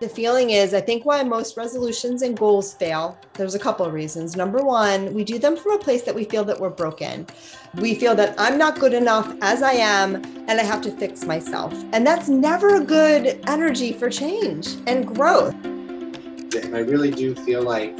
[0.00, 3.92] The feeling is, I think why most resolutions and goals fail, there's a couple of
[3.92, 4.34] reasons.
[4.34, 7.26] Number one, we do them from a place that we feel that we're broken.
[7.74, 10.14] We feel that I'm not good enough as I am
[10.48, 11.74] and I have to fix myself.
[11.92, 15.52] And that's never a good energy for change and growth.
[15.66, 17.94] And I really do feel like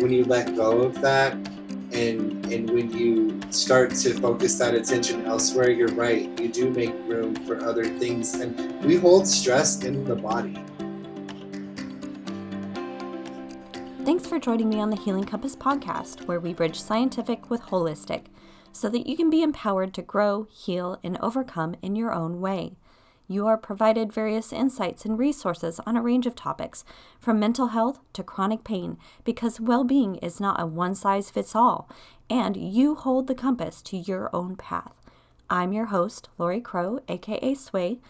[0.00, 1.34] when you let go of that
[1.92, 6.28] and and when you start to focus that attention elsewhere, you're right.
[6.40, 8.34] You do make room for other things.
[8.34, 10.58] And we hold stress in the body.
[14.08, 18.28] Thanks for joining me on the Healing Compass podcast, where we bridge scientific with holistic
[18.72, 22.78] so that you can be empowered to grow, heal, and overcome in your own way.
[23.26, 26.86] You are provided various insights and resources on a range of topics,
[27.20, 31.54] from mental health to chronic pain, because well being is not a one size fits
[31.54, 31.86] all,
[32.30, 34.94] and you hold the compass to your own path.
[35.50, 38.00] I'm your host, Lori Crow, aka Sway.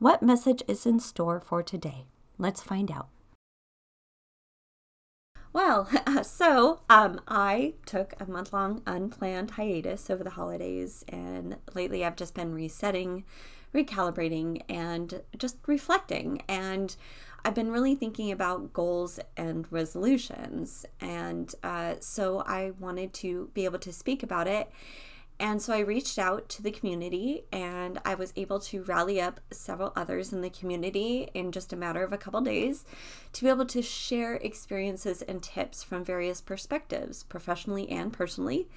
[0.00, 2.06] What message is in store for today?
[2.38, 3.06] Let's find out.
[5.54, 5.88] Well,
[6.24, 12.16] so um, I took a month long unplanned hiatus over the holidays, and lately I've
[12.16, 13.24] just been resetting,
[13.72, 16.42] recalibrating, and just reflecting.
[16.48, 16.96] And
[17.44, 20.86] I've been really thinking about goals and resolutions.
[21.00, 24.68] And uh, so I wanted to be able to speak about it
[25.40, 29.40] and so I reached out to the community and I was able to rally up
[29.50, 32.84] several others in the community in just a matter of a couple days
[33.32, 38.68] to be able to share experiences and tips from various perspectives, professionally and personally.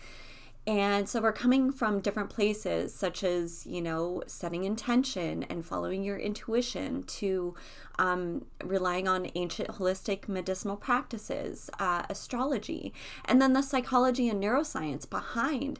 [0.67, 6.03] And so we're coming from different places, such as, you know, setting intention and following
[6.03, 7.55] your intuition, to
[7.97, 15.09] um, relying on ancient holistic medicinal practices, uh, astrology, and then the psychology and neuroscience
[15.09, 15.79] behind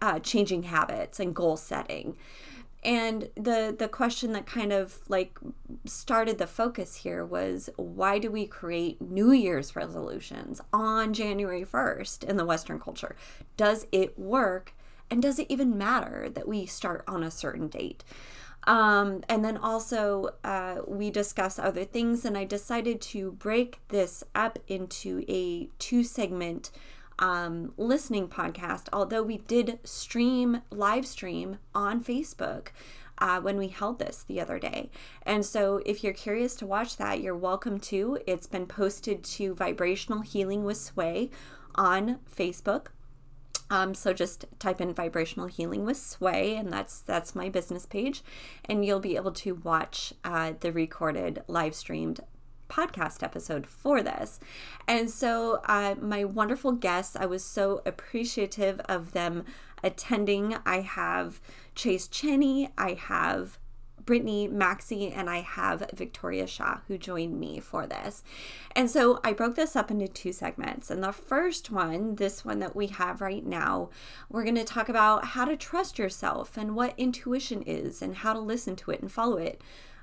[0.00, 2.16] uh, changing habits and goal setting.
[2.82, 5.38] And the the question that kind of like
[5.84, 12.24] started the focus here was why do we create new year's resolutions on january 1st
[12.24, 13.16] in the western culture?
[13.58, 14.72] Does it work?
[15.10, 18.02] And does it even matter that we start on a certain date?
[18.64, 24.22] Um, and then also uh, we discuss other things and i decided to break this
[24.34, 26.70] up into a two segment
[27.20, 32.68] um, listening podcast, although we did stream, live stream on Facebook.
[33.22, 34.88] Uh, when we held this the other day.
[35.24, 38.18] And so, if you're curious to watch that, you're welcome to.
[38.26, 41.28] It's been posted to Vibrational Healing with Sway
[41.74, 42.86] on Facebook.
[43.70, 48.24] Um, so just type in vibrational healing with sway and that's that's my business page
[48.64, 52.20] and you'll be able to watch uh, the recorded live streamed
[52.70, 54.40] podcast episode for this.
[54.86, 59.44] And so, uh, my wonderful guests, I was so appreciative of them
[59.82, 60.56] attending.
[60.64, 61.40] I have
[61.74, 63.58] Chase Cheney, I have
[64.04, 68.22] Brittany Maxey, and I have Victoria Shaw who joined me for this.
[68.74, 70.90] And so I broke this up into two segments.
[70.90, 73.90] And the first one, this one that we have right now,
[74.28, 78.32] we're going to talk about how to trust yourself and what intuition is and how
[78.32, 79.60] to listen to it and follow it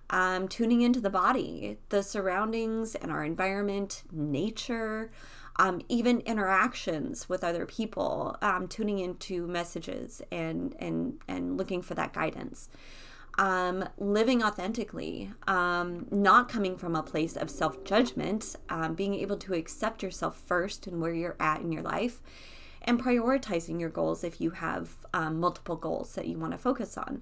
[0.09, 5.12] um, tuning into the body, the surroundings and our environment, nature,
[5.57, 11.94] um, even interactions with other people, um, tuning into messages and and and looking for
[11.95, 12.69] that guidance.
[13.40, 19.38] Um, living authentically, um, not coming from a place of self judgment, um, being able
[19.38, 22.22] to accept yourself first and where you're at in your life,
[22.81, 26.97] and prioritizing your goals if you have um, multiple goals that you want to focus
[26.97, 27.22] on.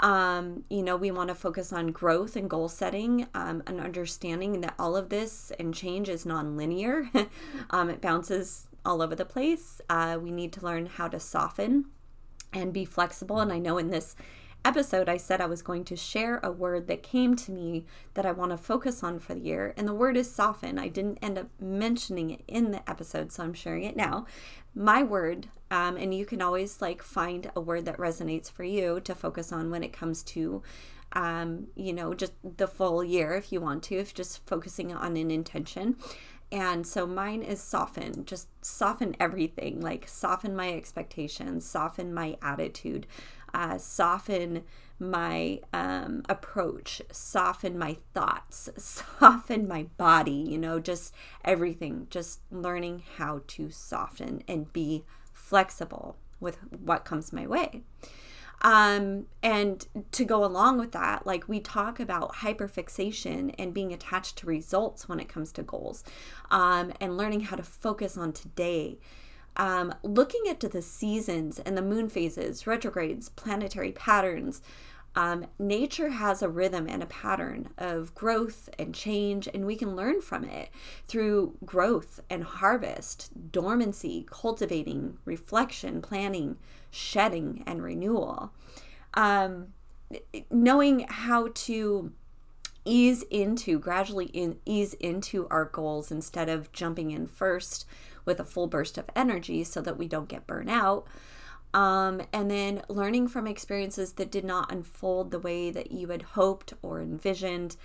[0.00, 4.60] Um, you know, we want to focus on growth and goal setting um, and understanding
[4.60, 7.10] that all of this and change is non-linear.
[7.70, 9.80] um, it bounces all over the place.
[9.90, 11.86] Uh, we need to learn how to soften
[12.52, 13.40] and be flexible.
[13.40, 14.14] And I know in this
[14.64, 17.84] episode, I said I was going to share a word that came to me
[18.14, 19.74] that I want to focus on for the year.
[19.76, 20.78] And the word is soften.
[20.78, 24.26] I didn't end up mentioning it in the episode, so I'm sharing it now
[24.78, 29.00] my word um, and you can always like find a word that resonates for you
[29.00, 30.62] to focus on when it comes to
[31.12, 35.16] um, you know just the full year if you want to if just focusing on
[35.16, 35.96] an intention.
[36.50, 43.06] And so mine is soften just soften everything like soften my expectations soften my attitude
[43.52, 44.62] uh, soften
[44.98, 51.14] my um, approach, soften my thoughts, soften my body, you know, just
[51.44, 57.82] everything, just learning how to soften and be flexible with what comes my way.
[58.60, 64.36] Um, and to go along with that, like we talk about hyperfixation and being attached
[64.38, 66.02] to results when it comes to goals,
[66.50, 68.98] um, and learning how to focus on today.
[69.58, 74.62] Um, looking at the seasons and the moon phases, retrogrades, planetary patterns,
[75.16, 79.96] Um, nature has a rhythm and a pattern of growth and change, and we can
[79.96, 80.68] learn from it
[81.08, 86.56] through growth and harvest, dormancy, cultivating, reflection, planning,
[86.90, 88.52] shedding, and renewal.
[89.14, 89.72] Um,
[90.50, 92.12] knowing how to
[92.84, 97.86] ease into gradually in, ease into our goals instead of jumping in first
[98.28, 101.08] with a full burst of energy so that we don't get burnt out
[101.74, 106.22] um, and then learning from experiences that did not unfold the way that you had
[106.22, 107.76] hoped or envisioned.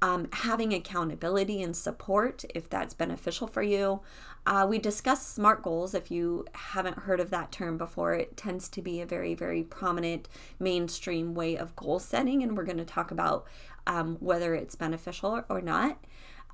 [0.00, 4.00] Um, having accountability and support if that's beneficial for you.
[4.46, 5.92] Uh, we discussed SMART goals.
[5.92, 9.64] If you haven't heard of that term before, it tends to be a very, very
[9.64, 10.28] prominent
[10.60, 13.44] mainstream way of goal setting, and we're going to talk about
[13.88, 15.98] um, whether it's beneficial or not.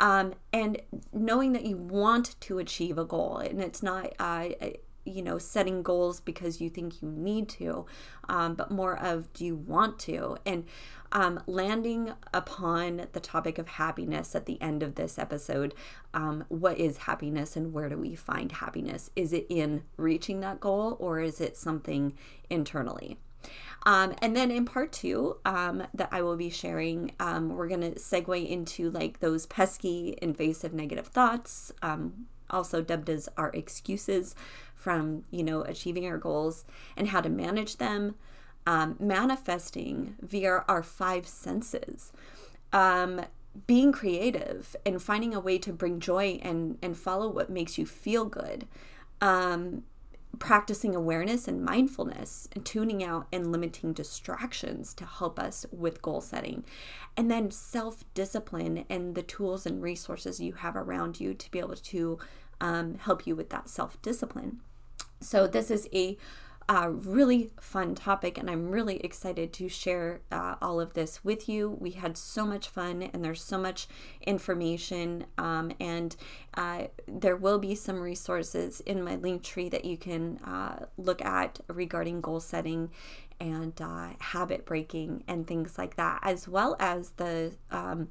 [0.01, 0.81] Um, and
[1.13, 4.49] knowing that you want to achieve a goal, and it's not uh,
[5.05, 7.87] you know setting goals because you think you need to
[8.29, 10.37] um, but more of do you want to?
[10.45, 10.65] And
[11.13, 15.75] um, landing upon the topic of happiness at the end of this episode
[16.13, 19.11] um, what is happiness and where do we find happiness?
[19.15, 22.15] Is it in reaching that goal or is it something
[22.51, 23.19] internally
[23.87, 27.83] um, and then in part two, um, that I will be sharing, um, we're going
[27.83, 34.35] to segue into like those pesky, invasive negative thoughts, um, also dubbed as our excuses
[34.75, 36.65] from you know achieving our goals
[36.97, 38.15] and how to manage them
[38.67, 42.13] um, manifesting via our five senses.
[42.73, 43.23] Um,
[43.67, 47.87] being creative and finding a way to bring joy and and follow what makes you
[47.87, 48.67] feel good.
[49.21, 49.85] Um,
[50.39, 56.21] practicing awareness and mindfulness and tuning out and limiting distractions to help us with goal
[56.21, 56.65] setting.
[57.17, 61.59] And then self discipline and the tools and resources you have around you to be
[61.59, 62.19] able to
[62.61, 64.61] um, help you with that self discipline
[65.25, 66.19] so, this is a
[66.69, 71.49] uh, really fun topic, and I'm really excited to share uh, all of this with
[71.49, 71.77] you.
[71.79, 73.87] We had so much fun, and there's so much
[74.23, 76.17] information, um, and
[76.55, 81.23] uh, there will be some resources in my link tree that you can uh, look
[81.23, 82.91] at regarding goal setting
[83.41, 88.09] and uh, habit breaking and things like that, as well as the um,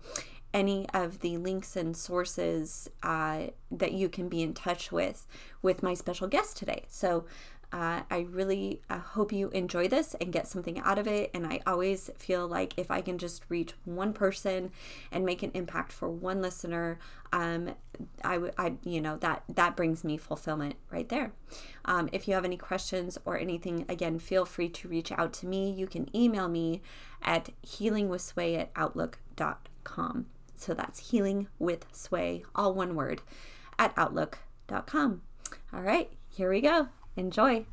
[0.54, 5.26] any of the links and sources uh, that you can be in touch with
[5.62, 6.86] with my special guest today.
[6.88, 7.26] So
[7.74, 11.32] uh, I really uh, hope you enjoy this and get something out of it.
[11.34, 14.70] And I always feel like if I can just reach one person
[15.12, 17.00] and make an impact for one listener,
[17.34, 17.74] um,
[18.24, 21.34] I I, you know, that that brings me fulfillment right there.
[21.86, 25.48] Um, if you have any questions or anything, again, feel free to reach out to
[25.48, 25.72] me.
[25.72, 26.84] You can email me
[27.24, 30.28] at healingwithsway at outlook.com.
[30.56, 33.24] So that's healing with sway, all one word,
[33.80, 35.24] at outlook.com.
[35.74, 36.90] All right, here we go.
[37.16, 37.66] Enjoy.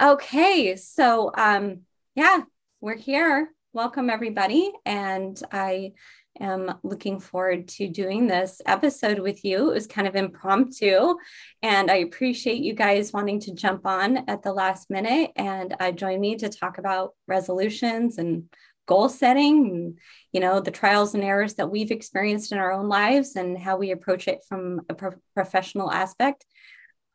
[0.00, 1.80] Okay, so um,
[2.14, 2.42] yeah,
[2.80, 3.50] we're here.
[3.72, 4.70] Welcome, everybody.
[4.86, 5.92] And I
[6.38, 9.70] am looking forward to doing this episode with you.
[9.70, 11.16] It was kind of impromptu,
[11.60, 15.90] and I appreciate you guys wanting to jump on at the last minute and uh,
[15.90, 18.44] join me to talk about resolutions and
[18.86, 19.98] goal setting and
[20.32, 23.76] you know the trials and errors that we've experienced in our own lives and how
[23.76, 26.46] we approach it from a pro- professional aspect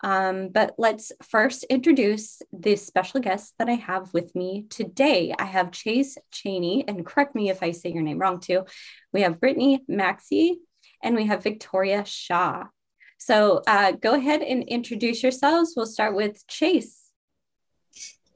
[0.03, 5.33] um, but let's first introduce the special guest that I have with me today.
[5.39, 8.65] I have Chase Cheney, and correct me if I say your name wrong too.
[9.13, 10.59] We have Brittany Maxey,
[11.01, 12.65] and we have Victoria Shaw.
[13.17, 15.73] So uh, go ahead and introduce yourselves.
[15.77, 16.99] We'll start with Chase.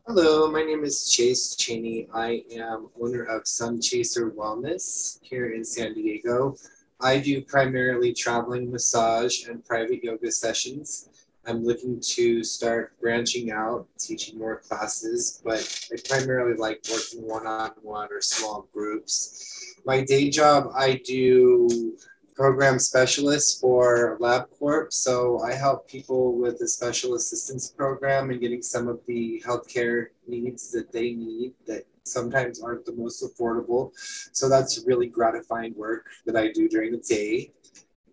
[0.08, 2.08] Hello, my name is Chase Cheney.
[2.14, 6.56] I am owner of Sun Chaser Wellness here in San Diego.
[7.02, 11.10] I do primarily traveling massage and private yoga sessions.
[11.48, 17.48] I'm looking to start branching out, teaching more classes, but I primarily like working one
[17.48, 19.76] on one or small groups.
[19.86, 21.98] My day job, I do
[22.36, 24.92] program specialist for LabCorp.
[24.92, 30.08] So I help people with the special assistance program and getting some of the healthcare
[30.28, 33.92] needs that they need that sometimes aren't the most affordable.
[34.34, 37.52] So that's really gratifying work that I do during the day.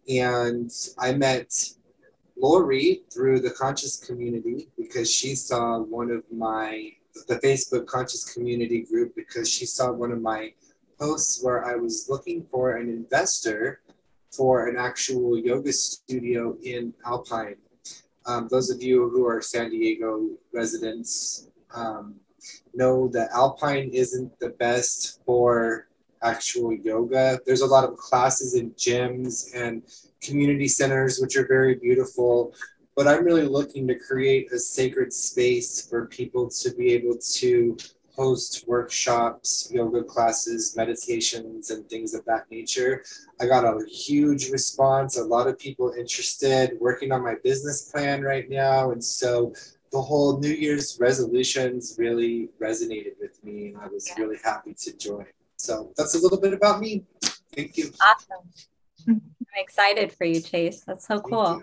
[0.09, 1.53] And I met
[2.37, 6.93] Lori through the conscious community because she saw one of my
[7.29, 10.53] the Facebook conscious community group because she saw one of my
[10.99, 13.81] posts where I was looking for an investor
[14.33, 17.57] for an actual yoga studio in Alpine.
[18.26, 22.17] Um, those of you who are San Diego residents um,
[22.75, 25.88] know that Alpine isn't the best for
[26.25, 27.38] actual yoga.
[27.47, 29.83] There's a lot of classes in gyms and
[30.21, 32.54] community centers, which are very beautiful.
[32.97, 37.76] But I'm really looking to create a sacred space for people to be able to
[38.14, 43.02] host workshops, yoga classes, meditations, and things of that nature.
[43.40, 48.23] I got a huge response, a lot of people interested, working on my business plan
[48.23, 48.93] right now.
[48.93, 49.52] And so
[49.90, 54.23] the whole New Year's resolutions really resonated with me, and I was yeah.
[54.23, 55.26] really happy to join.
[55.64, 57.06] So that's a little bit about me.
[57.56, 57.90] Thank you.
[57.99, 58.50] Awesome.
[59.09, 59.23] I'm
[59.56, 60.83] excited for you, Chase.
[60.87, 61.62] That's so cool.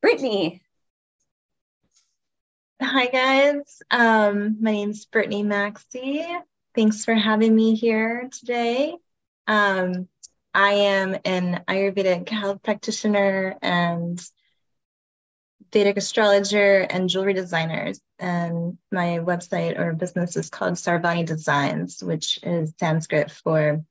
[0.00, 0.62] Brittany.
[2.82, 3.82] Hi, guys.
[3.88, 6.26] Um, my name is Brittany Maxey.
[6.74, 8.96] Thanks for having me here today.
[9.46, 10.08] Um,
[10.52, 14.20] I am an Ayurvedic health practitioner and
[15.72, 17.92] Vedic astrologer and jewelry designer.
[18.22, 23.84] And my website or business is called Sarvani Designs, which is Sanskrit for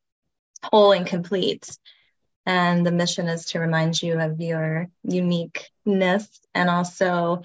[0.63, 1.77] whole and complete.
[2.45, 7.41] And the mission is to remind you of your uniqueness and also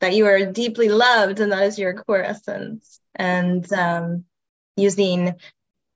[0.00, 3.00] that you are deeply loved and that is your core essence.
[3.14, 4.26] And um,
[4.76, 5.34] using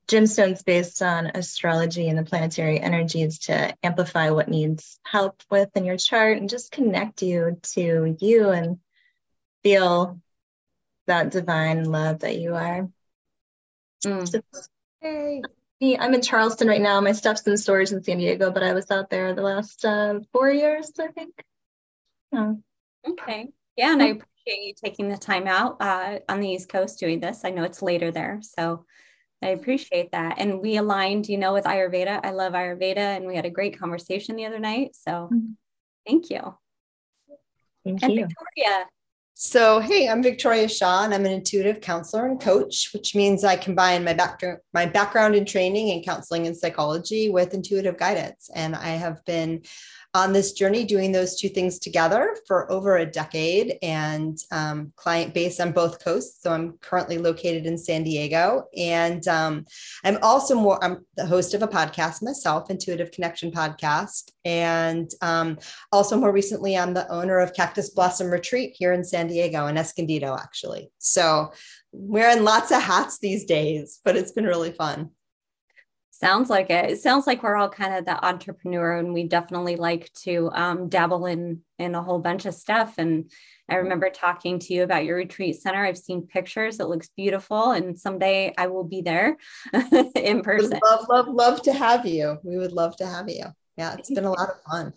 [0.07, 5.85] gemstones based on astrology and the planetary energies to amplify what needs help with in
[5.85, 8.79] your chart and just connect you to you and
[9.63, 10.19] feel
[11.07, 12.89] that divine love that you are.
[14.05, 14.27] Mm.
[14.27, 14.41] So,
[15.01, 15.41] hey.
[15.99, 17.01] I'm in Charleston right now.
[17.01, 20.19] My stuff's in storage in San Diego, but I was out there the last uh,
[20.31, 21.43] four years, I think.
[22.31, 22.53] Yeah.
[23.05, 23.49] Okay.
[23.75, 27.19] Yeah, and I appreciate you taking the time out uh, on the East Coast doing
[27.19, 27.43] this.
[27.43, 28.85] I know it's later there, so
[29.41, 30.35] I appreciate that.
[30.37, 32.21] And we aligned, you know, with Ayurveda.
[32.23, 34.95] I love Ayurveda, and we had a great conversation the other night.
[34.95, 35.53] So, mm-hmm.
[36.07, 36.55] thank you.
[37.83, 38.27] Thank and you.
[38.27, 38.85] Victoria,
[39.35, 43.55] so, hey, I'm Victoria Shaw, and I'm an intuitive counselor and coach, which means I
[43.55, 48.51] combine my background, my background in training in counseling and psychology with intuitive guidance.
[48.53, 49.63] And I have been
[50.15, 55.33] on this journey doing those two things together for over a decade and um, client
[55.33, 56.43] base on both coasts.
[56.43, 58.67] So I'm currently located in San Diego.
[58.77, 59.65] And um,
[60.03, 64.29] I'm also more, I'm the host of a podcast myself, Intuitive Connection Podcast.
[64.45, 65.57] And um,
[65.91, 69.77] also more recently, I'm the owner of Cactus Blossom Retreat here in San Diego in
[69.77, 70.91] Escondido, actually.
[70.99, 71.53] So
[71.91, 75.09] wearing lots of hats these days, but it's been really fun.
[76.23, 76.89] Sounds like it.
[76.89, 80.87] It sounds like we're all kind of the entrepreneur, and we definitely like to um,
[80.87, 82.93] dabble in in a whole bunch of stuff.
[82.97, 83.29] And
[83.67, 85.83] I remember talking to you about your retreat center.
[85.83, 89.35] I've seen pictures; it looks beautiful, and someday I will be there
[90.15, 90.79] in person.
[90.81, 92.37] love, love, love to have you.
[92.41, 93.43] We would love to have you.
[93.75, 94.93] Yeah, it's been a lot of fun.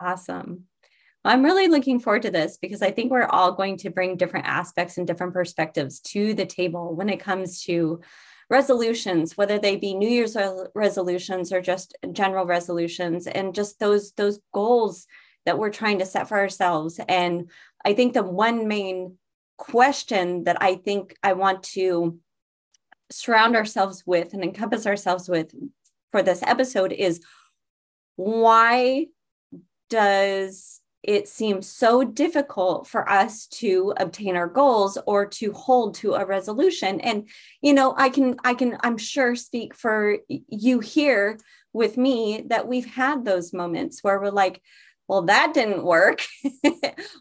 [0.00, 0.66] Awesome.
[1.24, 4.16] Well, I'm really looking forward to this because I think we're all going to bring
[4.16, 8.02] different aspects and different perspectives to the table when it comes to
[8.50, 10.36] resolutions whether they be new year's
[10.74, 15.06] resolutions or just general resolutions and just those those goals
[15.46, 17.00] that we're trying to set for ourselves.
[17.08, 17.50] And
[17.84, 19.16] i think the one main
[19.56, 22.18] question that i think i want to
[23.10, 25.54] surround ourselves with and encompass ourselves with
[26.10, 27.20] for this episode is
[28.16, 29.06] why
[29.90, 36.14] does it seems so difficult for us to obtain our goals or to hold to
[36.14, 37.00] a resolution.
[37.00, 37.28] And
[37.62, 41.38] you know i can i can i'm sure speak for you here
[41.72, 44.60] with me that we've had those moments where we're like
[45.08, 46.24] well that didn't work.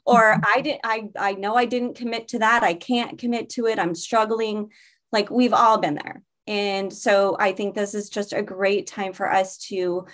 [0.05, 0.41] Or mm-hmm.
[0.45, 2.63] i didn't i i know i didn't commit to that.
[2.63, 3.79] I can't commit to it.
[3.79, 4.71] I'm struggling.
[5.11, 6.21] Like we've all been there.
[6.47, 10.05] And so i think this is just a great time for us to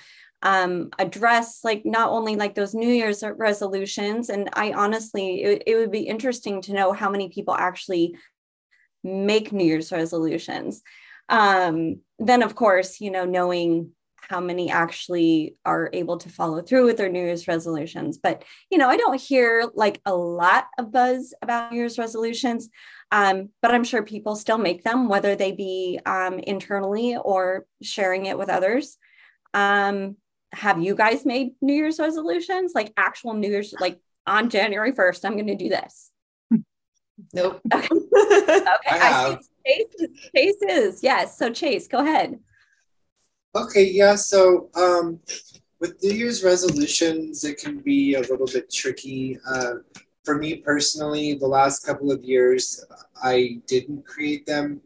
[0.46, 5.76] um, address like not only like those New Year's resolutions, and I honestly, it, it
[5.76, 8.16] would be interesting to know how many people actually
[9.04, 10.84] make New Year's resolutions.
[11.30, 13.92] Um, then, of course, you know, knowing
[14.30, 18.20] how many actually are able to follow through with their New Year's resolutions.
[18.20, 22.70] But, you know, I don't hear like a lot of buzz about New Year's resolutions,
[23.12, 28.28] um, but I'm sure people still make them, whether they be um, internally or sharing
[28.28, 28.98] it with others.
[29.54, 30.18] Um,
[30.54, 32.74] have you guys made New Year's resolutions?
[32.74, 36.12] Like actual New Year's, like on January 1st, I'm going to do this.
[37.34, 37.62] Nope.
[37.74, 37.88] Okay.
[37.88, 38.68] okay.
[38.90, 41.04] I, I see Chase, Chase is.
[41.04, 41.38] Yes.
[41.38, 42.40] So, Chase, go ahead.
[43.56, 43.86] Okay.
[43.86, 44.16] Yeah.
[44.16, 45.20] So, um,
[45.80, 49.38] with New Year's resolutions, it can be a little bit tricky.
[49.50, 49.76] Uh,
[50.24, 52.84] for me personally, the last couple of years,
[53.22, 54.82] I didn't create them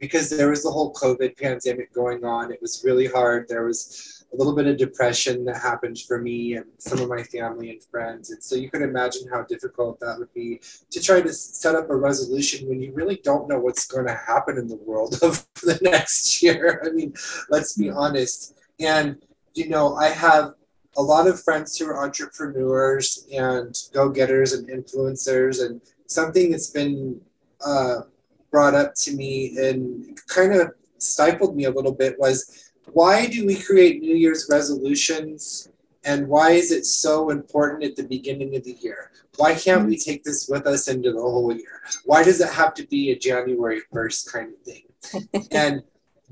[0.00, 2.52] because there was the whole COVID pandemic going on.
[2.52, 3.46] It was really hard.
[3.48, 7.22] There was a little bit of depression that happened for me and some of my
[7.22, 8.30] family and friends.
[8.30, 10.60] And so you can imagine how difficult that would be
[10.90, 14.14] to try to set up a resolution when you really don't know what's going to
[14.14, 16.82] happen in the world of the next year.
[16.84, 17.14] I mean,
[17.50, 18.54] let's be honest.
[18.80, 19.22] And,
[19.54, 20.54] you know, I have
[20.96, 25.64] a lot of friends who are entrepreneurs and go getters and influencers.
[25.64, 27.20] And something that's been
[27.64, 28.02] uh,
[28.50, 32.61] brought up to me and kind of stifled me a little bit was
[32.92, 35.68] why do we create New Year's resolutions
[36.04, 39.10] and why is it so important at the beginning of the year?
[39.36, 41.82] Why can't we take this with us into the whole year?
[42.04, 45.48] Why does it have to be a January 1st kind of thing?
[45.52, 45.82] and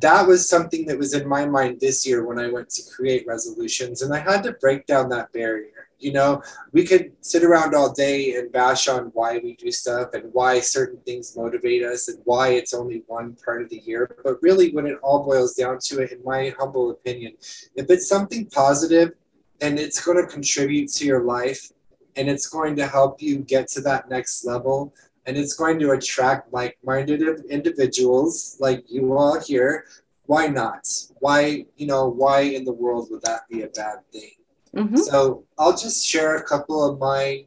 [0.00, 3.26] that was something that was in my mind this year when I went to create
[3.26, 5.79] resolutions, and I had to break down that barrier.
[6.00, 6.42] You know,
[6.72, 10.60] we could sit around all day and bash on why we do stuff and why
[10.60, 14.16] certain things motivate us and why it's only one part of the year.
[14.24, 17.34] But really, when it all boils down to it, in my humble opinion,
[17.76, 19.12] if it's something positive
[19.60, 21.70] and it's going to contribute to your life
[22.16, 24.94] and it's going to help you get to that next level
[25.26, 29.84] and it's going to attract like-minded individuals like you all here.
[30.24, 30.88] Why not?
[31.18, 34.39] Why you know why in the world would that be a bad thing
[34.74, 34.96] mm-hmm.
[34.96, 37.44] so i'll just share a couple of mine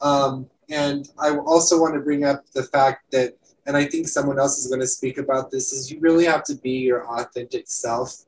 [0.00, 4.38] um, and i also want to bring up the fact that and i think someone
[4.38, 7.66] else is going to speak about this is you really have to be your authentic
[7.66, 8.24] self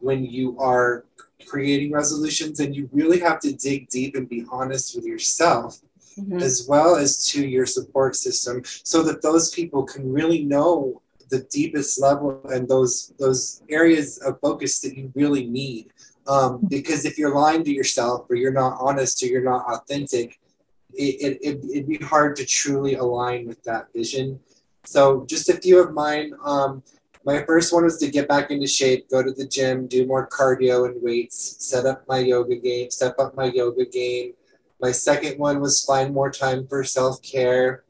[0.00, 1.04] when you are
[1.46, 5.80] creating resolutions and you really have to dig deep and be honest with yourself
[6.18, 6.38] mm-hmm.
[6.38, 11.40] as well as to your support system so that those people can really know the
[11.50, 15.92] deepest level and those those areas of focus that you really need
[16.28, 20.38] um, because if you're lying to yourself or you're not honest or you're not authentic
[20.92, 24.38] it, it, it'd be hard to truly align with that vision
[24.84, 26.82] so just a few of mine um,
[27.26, 30.28] my first one was to get back into shape, go to the gym, do more
[30.28, 34.34] cardio and weights, set up my yoga game, step up my yoga game.
[34.80, 37.82] My second one was find more time for self care.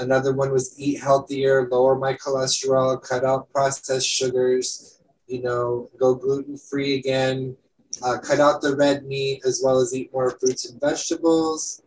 [0.00, 6.16] Another one was eat healthier, lower my cholesterol, cut out processed sugars, you know, go
[6.16, 7.56] gluten free again,
[8.02, 11.82] uh, cut out the red meat, as well as eat more fruits and vegetables,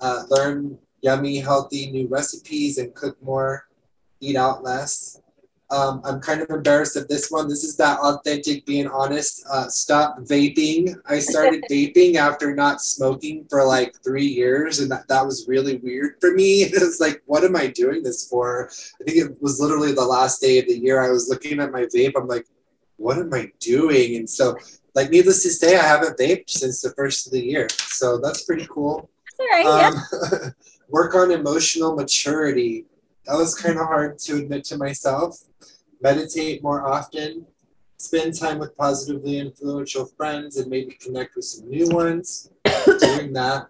[0.00, 3.66] uh, learn yummy, healthy new recipes, and cook more,
[4.20, 5.20] eat out less.
[5.70, 7.48] Um, I'm kind of embarrassed of this one.
[7.48, 9.44] This is that authentic, being honest.
[9.48, 10.96] Uh, stop vaping.
[11.06, 15.76] I started vaping after not smoking for like three years, and that, that was really
[15.76, 16.64] weird for me.
[16.80, 18.68] It was like, what am I doing this for?
[19.00, 21.00] I think it was literally the last day of the year.
[21.00, 22.12] I was looking at my vape.
[22.16, 22.46] I'm like,
[22.96, 24.16] what am I doing?
[24.16, 24.56] And so,
[24.94, 27.68] like, needless to say, I haven't vaped since the first of the year.
[27.70, 29.10] So that's pretty cool.
[29.38, 29.66] All right.
[29.66, 29.94] Um,
[30.32, 30.48] yeah.
[30.88, 32.86] work on emotional maturity.
[33.26, 35.38] That was kind of hard to admit to myself
[36.00, 37.46] meditate more often,
[37.96, 42.50] spend time with positively influential friends, and maybe connect with some new ones.
[43.00, 43.66] Doing that.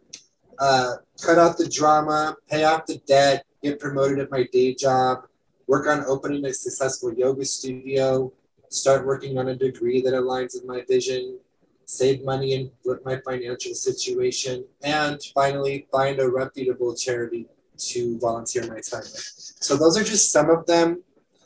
[0.58, 5.26] Uh, cut out the drama, pay off the debt, get promoted at my day job,
[5.66, 8.30] work on opening a successful yoga studio,
[8.70, 11.38] start working on a degree that aligns with my vision,
[11.84, 18.62] save money and flip my financial situation, and finally find a reputable charity to volunteer
[18.62, 19.54] my time with.
[19.60, 21.02] So those are just some of them.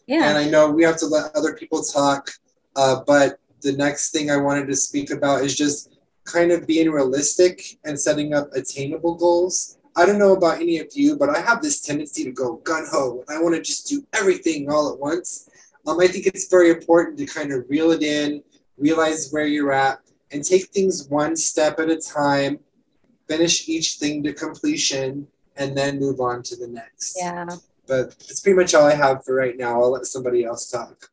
[0.06, 0.28] Yeah.
[0.28, 2.30] And I know we have to let other people talk,
[2.76, 6.90] uh, but the next thing I wanted to speak about is just kind of being
[6.90, 9.78] realistic and setting up attainable goals.
[9.96, 12.86] I don't know about any of you, but I have this tendency to go gun
[12.90, 13.24] ho.
[13.28, 15.48] I want to just do everything all at once.
[15.86, 18.42] Um, I think it's very important to kind of reel it in,
[18.78, 20.00] realize where you're at,
[20.32, 22.58] and take things one step at a time,
[23.28, 27.16] finish each thing to completion, and then move on to the next.
[27.18, 27.46] Yeah.
[27.86, 29.82] But it's pretty much all I have for right now.
[29.82, 31.10] I'll let somebody else talk.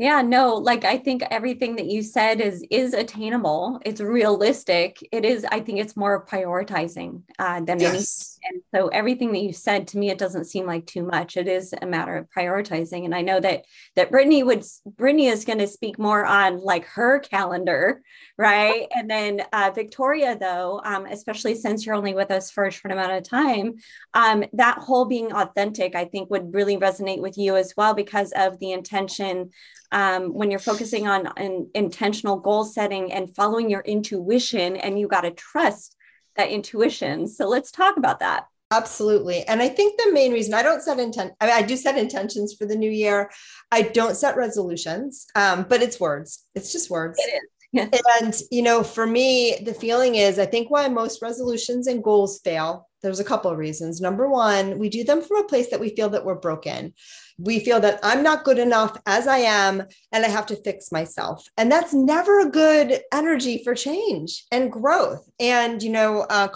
[0.00, 3.78] Yeah, no, like I think everything that you said is is attainable.
[3.84, 4.98] It's realistic.
[5.12, 5.44] It is.
[5.44, 8.38] I think it's more prioritizing uh, than yes.
[8.42, 8.62] anything.
[8.62, 11.36] And so everything that you said to me, it doesn't seem like too much.
[11.36, 13.04] It is a matter of prioritizing.
[13.04, 16.86] And I know that that Brittany would Brittany is going to speak more on like
[16.86, 18.00] her calendar,
[18.40, 18.86] right?
[18.92, 22.90] And then uh, Victoria, though, um, especially since you're only with us for a short
[22.90, 23.74] amount of time,
[24.14, 28.32] um, that whole being authentic, I think, would really resonate with you as well because
[28.32, 29.50] of the intention
[29.92, 35.06] um, when you're focusing on an intentional goal setting and following your intuition, and you
[35.06, 35.94] got to trust
[36.36, 37.28] that intuition.
[37.28, 38.46] So let's talk about that.
[38.70, 39.42] Absolutely.
[39.48, 41.98] And I think the main reason I don't set intent, I, mean, I do set
[41.98, 43.30] intentions for the new year.
[43.70, 46.46] I don't set resolutions, um, but it's words.
[46.54, 47.18] It's just words.
[47.18, 47.59] It is.
[48.20, 52.40] And, you know, for me, the feeling is I think why most resolutions and goals
[52.40, 54.00] fail, there's a couple of reasons.
[54.00, 56.94] Number one, we do them from a place that we feel that we're broken
[57.40, 60.92] we feel that I'm not good enough as I am and I have to fix
[60.92, 61.46] myself.
[61.56, 65.28] And that's never a good energy for change and growth.
[65.40, 66.48] And, you know, uh,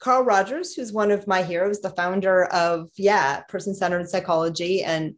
[0.00, 4.82] Carl Rogers, who's one of my heroes, the founder of, yeah, person centered psychology.
[4.82, 5.14] And,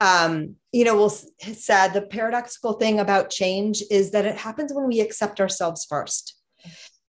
[0.00, 4.86] um, you know, will said the paradoxical thing about change is that it happens when
[4.86, 6.34] we accept ourselves first.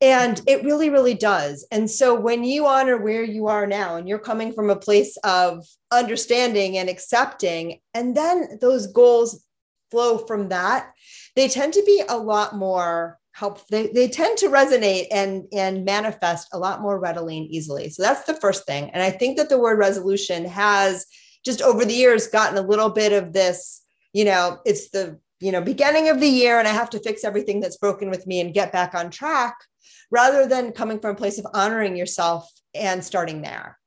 [0.02, 1.68] And it really, really does.
[1.72, 5.18] And so when you honor where you are now and you're coming from a place
[5.26, 9.44] of understanding and accepting, and then those goals
[9.92, 10.94] flow from that,
[11.36, 15.86] they tend to be a lot more help they, they tend to resonate and and
[15.86, 19.38] manifest a lot more readily and easily so that's the first thing and i think
[19.38, 21.06] that the word resolution has
[21.50, 23.84] just over the years gotten a little bit of this
[24.14, 27.24] you know it's the you know beginning of the year and i have to fix
[27.24, 29.56] everything that's broken with me and get back on track
[30.12, 33.78] rather than coming from a place of honoring yourself and starting there.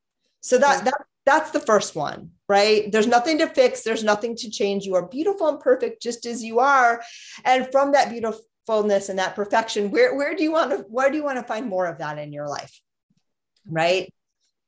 [0.41, 2.93] So that that that's the first one right?
[2.93, 3.83] There's nothing to fix.
[3.83, 4.85] There's nothing to change.
[4.85, 7.03] You are beautiful and perfect just as you are.
[7.47, 11.17] And from that beautifulness and that perfection where where do you want to where do
[11.17, 12.79] you want to find more of that in your life?
[13.67, 14.13] Right?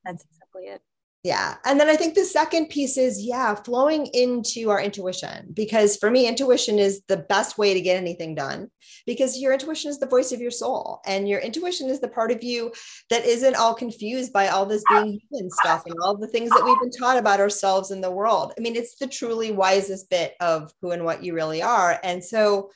[0.05, 0.81] That's exactly it
[1.25, 1.55] yeah.
[1.65, 5.49] And then I think the second piece is, yeah, flowing into our intuition.
[5.55, 8.71] Because for me, intuition is the best way to get anything done
[9.07, 11.01] because your intuition is the voice of your soul.
[11.07, 12.75] And your intuition is the part of you
[13.09, 16.63] that isn't all confused by all this being human stuff and all the things that
[16.63, 18.53] we've been taught about ourselves in the world.
[18.59, 21.99] I mean, it's the truly wisest bit of who and what you really are.
[22.05, 22.71] And so,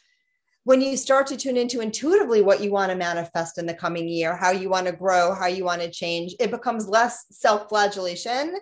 [0.68, 4.07] when you start to tune into intuitively what you want to manifest in the coming
[4.07, 7.70] year, how you want to grow, how you want to change, it becomes less self
[7.70, 8.54] flagellation.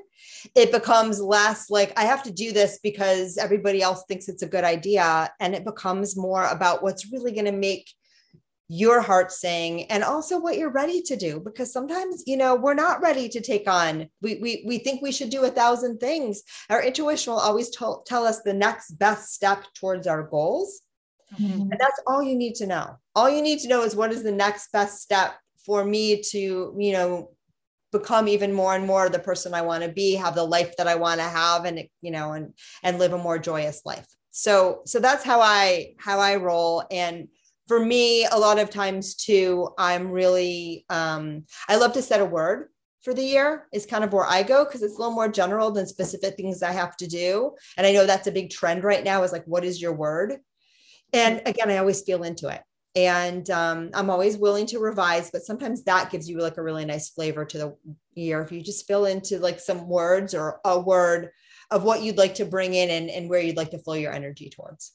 [0.55, 4.49] It becomes less like, I have to do this because everybody else thinks it's a
[4.49, 5.29] good idea.
[5.41, 7.91] And it becomes more about what's really going to make
[8.69, 12.75] your heart sing and also what you're ready to do because sometimes you know we're
[12.75, 16.43] not ready to take on we we, we think we should do a thousand things
[16.69, 20.81] our intuition will always tell, tell us the next best step towards our goals
[21.35, 21.73] Mm-hmm.
[21.73, 22.97] And that's all you need to know.
[23.15, 25.35] All you need to know is what is the next best step
[25.65, 27.31] for me to, you know,
[27.93, 30.89] become even more and more the person I want to be, have the life that
[30.89, 34.07] I want to have and you know and and live a more joyous life.
[34.31, 37.29] So so that's how I how I roll and
[37.69, 42.25] for me a lot of times too I'm really um I love to set a
[42.25, 42.69] word
[43.03, 45.71] for the year is kind of where I go because it's a little more general
[45.71, 47.53] than specific things I have to do.
[47.77, 50.39] And I know that's a big trend right now is like, what is your word?
[51.13, 52.63] And again, I always feel into it.
[52.95, 56.87] And um, I'm always willing to revise, but sometimes that gives you like a really
[56.87, 57.77] nice flavor to the
[58.15, 58.41] year.
[58.41, 61.31] If you just fill into like some words or a word
[61.71, 64.13] of what you'd like to bring in and, and where you'd like to flow your
[64.13, 64.93] energy towards.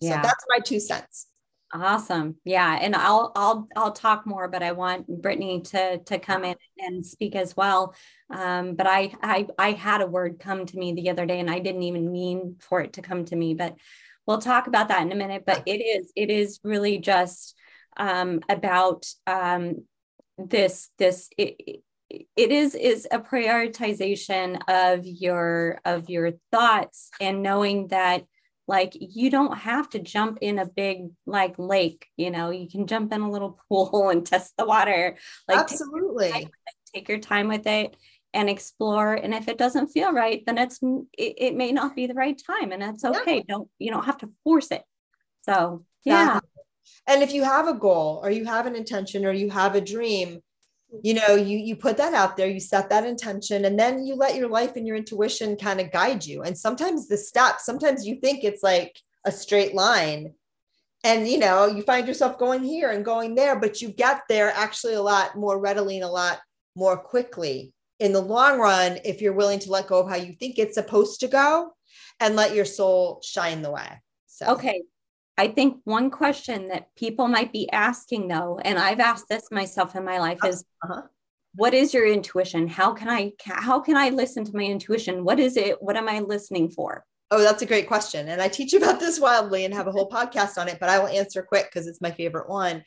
[0.00, 0.22] Yeah.
[0.22, 1.26] So that's my two cents.
[1.74, 2.36] Awesome.
[2.44, 2.78] Yeah.
[2.80, 7.04] And I'll I'll I'll talk more, but I want Brittany to to come in and
[7.04, 7.94] speak as well.
[8.28, 11.50] Um, but I I I had a word come to me the other day and
[11.50, 13.74] I didn't even mean for it to come to me, but
[14.26, 17.54] we'll talk about that in a minute but it is it is really just
[17.96, 19.84] um, about um,
[20.38, 27.88] this this it, it is is a prioritization of your of your thoughts and knowing
[27.88, 28.24] that
[28.68, 32.86] like you don't have to jump in a big like lake you know you can
[32.86, 35.16] jump in a little pool and test the water.
[35.48, 36.32] Like absolutely.
[36.32, 36.50] take your,
[36.94, 37.96] take your time with it
[38.34, 40.78] and explore and if it doesn't feel right then it's
[41.18, 43.42] it, it may not be the right time and that's okay yeah.
[43.48, 44.82] don't you don't have to force it.
[45.42, 46.40] So yeah.
[47.06, 49.80] And if you have a goal or you have an intention or you have a
[49.80, 50.40] dream
[51.02, 54.14] you know you you put that out there you set that intention and then you
[54.14, 56.42] let your life and your intuition kind of guide you.
[56.42, 60.34] And sometimes the steps sometimes you think it's like a straight line
[61.04, 64.52] and you know you find yourself going here and going there but you get there
[64.54, 66.40] actually a lot more readily and a lot
[66.74, 70.32] more quickly in the long run if you're willing to let go of how you
[70.32, 71.70] think it's supposed to go
[72.18, 74.02] and let your soul shine the way.
[74.26, 74.82] So okay.
[75.38, 79.94] I think one question that people might be asking though, and I've asked this myself
[79.94, 81.02] in my life is uh-huh.
[81.54, 82.66] what is your intuition?
[82.66, 85.24] How can I how can I listen to my intuition?
[85.24, 85.80] What is it?
[85.80, 87.04] What am I listening for?
[87.30, 88.28] Oh, that's a great question.
[88.28, 90.98] And I teach about this wildly and have a whole podcast on it, but I
[90.98, 92.82] will answer quick because it's my favorite one.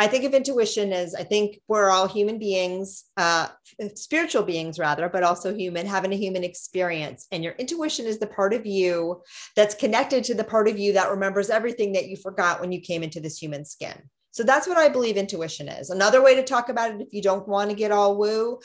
[0.00, 3.48] I think of intuition as I think we're all human beings, uh,
[3.94, 7.26] spiritual beings rather, but also human, having a human experience.
[7.30, 9.20] And your intuition is the part of you
[9.56, 12.80] that's connected to the part of you that remembers everything that you forgot when you
[12.80, 13.94] came into this human skin.
[14.30, 15.90] So that's what I believe intuition is.
[15.90, 18.58] Another way to talk about it, if you don't want to get all woo,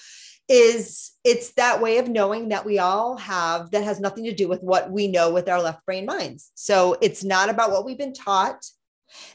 [0.48, 4.48] is it's that way of knowing that we all have that has nothing to do
[4.48, 6.52] with what we know with our left brain minds.
[6.56, 8.64] So it's not about what we've been taught.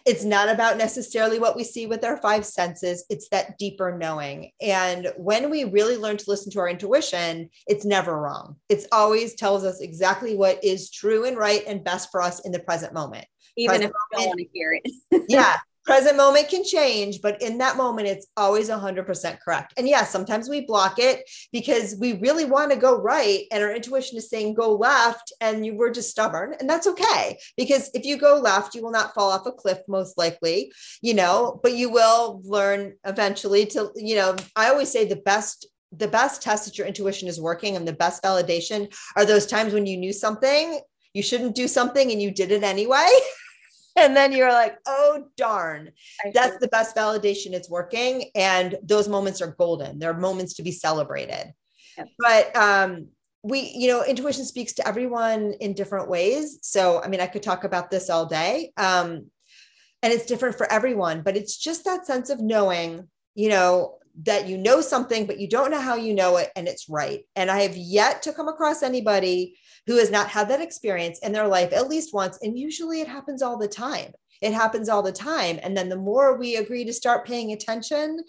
[0.07, 3.05] It's not about necessarily what we see with our five senses.
[3.11, 4.51] It's that deeper knowing.
[4.61, 8.57] And when we really learn to listen to our intuition, it's never wrong.
[8.69, 12.53] It's always tells us exactly what is true and right and best for us in
[12.53, 13.27] the present moment.
[13.57, 15.25] Even present if we don't want to hear it.
[15.29, 15.57] yeah
[15.91, 19.75] present moment can change, but in that moment, it's always 100% correct.
[19.77, 23.47] And yes, sometimes we block it because we really want to go right.
[23.51, 26.55] And our intuition is saying go left, and you were just stubborn.
[26.61, 27.39] And that's okay.
[27.57, 30.73] Because if you go left, you will not fall off a cliff, most likely,
[31.03, 35.67] you know, but you will learn eventually to, you know, I always say the best
[35.93, 39.73] the best test that your intuition is working and the best validation are those times
[39.75, 40.79] when you knew something
[41.15, 43.09] you shouldn't do something and you did it anyway
[44.01, 45.91] and then you're like, oh, darn.
[46.33, 48.31] That's the best validation it's working.
[48.35, 49.99] And those moments are golden.
[49.99, 51.53] They're moments to be celebrated.
[51.97, 52.09] Yep.
[52.19, 53.09] But um,
[53.43, 56.59] we, you know, intuition speaks to everyone in different ways.
[56.63, 58.73] So, I mean, I could talk about this all day.
[58.77, 59.31] Um,
[60.03, 64.49] and it's different for everyone, but it's just that sense of knowing, you know, that
[64.49, 67.21] you know something, but you don't know how you know it and it's right.
[67.37, 71.33] And I have yet to come across anybody who has not had that experience in
[71.33, 72.39] their life at least once.
[72.43, 74.13] And usually it happens all the time.
[74.41, 75.59] It happens all the time.
[75.63, 78.21] And then the more we agree to start paying attention,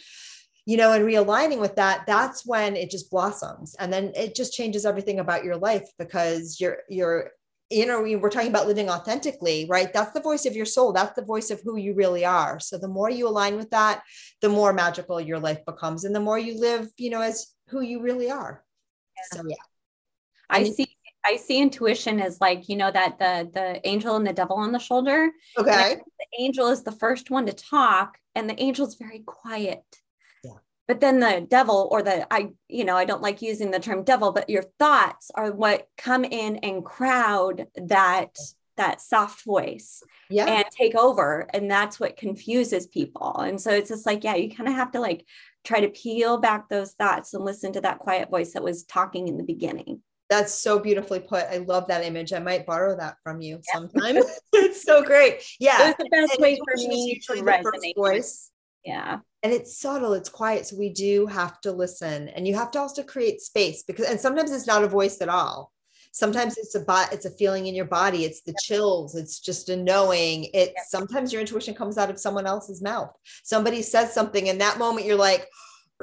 [0.66, 3.76] you know, and realigning with that, that's when it just blossoms.
[3.80, 7.32] And then it just changes everything about your life because you're, you're,
[7.72, 9.92] you know, we're talking about living authentically, right?
[9.94, 10.92] That's the voice of your soul.
[10.92, 12.60] That's the voice of who you really are.
[12.60, 14.04] So the more you align with that,
[14.42, 17.82] the more magical your life becomes and the more you live, you know, as who
[17.82, 18.64] you really are.
[19.18, 19.38] Yeah.
[19.38, 19.56] So yeah.
[20.50, 20.88] I see
[21.24, 24.72] I see intuition as like, you know, that the the angel and the devil on
[24.72, 25.30] the shoulder.
[25.58, 25.96] Okay.
[25.96, 29.84] The angel is the first one to talk, and the angel's very quiet.
[30.88, 34.04] But then the devil, or the I, you know, I don't like using the term
[34.04, 38.36] devil, but your thoughts are what come in and crowd that
[38.78, 40.46] that soft voice yeah.
[40.46, 41.48] and take over.
[41.54, 43.38] And that's what confuses people.
[43.38, 45.26] And so it's just like, yeah, you kind of have to like
[45.64, 49.28] try to peel back those thoughts and listen to that quiet voice that was talking
[49.28, 50.02] in the beginning.
[50.30, 51.44] That's so beautifully put.
[51.44, 52.32] I love that image.
[52.32, 53.74] I might borrow that from you yeah.
[53.74, 54.18] sometime.
[54.54, 55.44] it's so great.
[55.60, 55.90] Yeah.
[55.90, 57.96] It's the best and way for me to resonate.
[57.96, 58.50] Voice.
[58.86, 59.20] Yeah.
[59.44, 60.68] And it's subtle, it's quiet.
[60.68, 62.30] So we do have to listen.
[62.30, 65.30] And you have to also create space because and sometimes it's not a voice at
[65.30, 65.72] all.
[66.14, 69.70] Sometimes it's a bot, it's a feeling in your body, it's the chills, it's just
[69.70, 70.50] a knowing.
[70.54, 70.84] It's yeah.
[70.90, 73.16] sometimes your intuition comes out of someone else's mouth.
[73.44, 75.48] Somebody says something, in that moment you're like,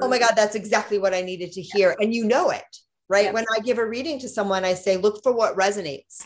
[0.01, 1.95] oh my God, that's exactly what I needed to hear.
[1.99, 2.63] And you know it
[3.09, 3.33] right?
[3.33, 6.21] When I give a reading to someone, I say, look for what resonates.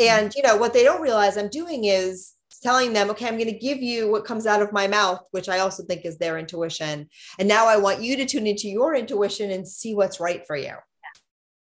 [0.00, 0.24] Mm-hmm.
[0.24, 3.52] And, you know, what they don't realize I'm doing is telling them, okay, I'm going
[3.52, 6.38] to give you what comes out of my mouth, which I also think is their
[6.38, 7.08] intuition.
[7.38, 10.56] And now I want you to tune into your intuition and see what's right for
[10.56, 10.74] you.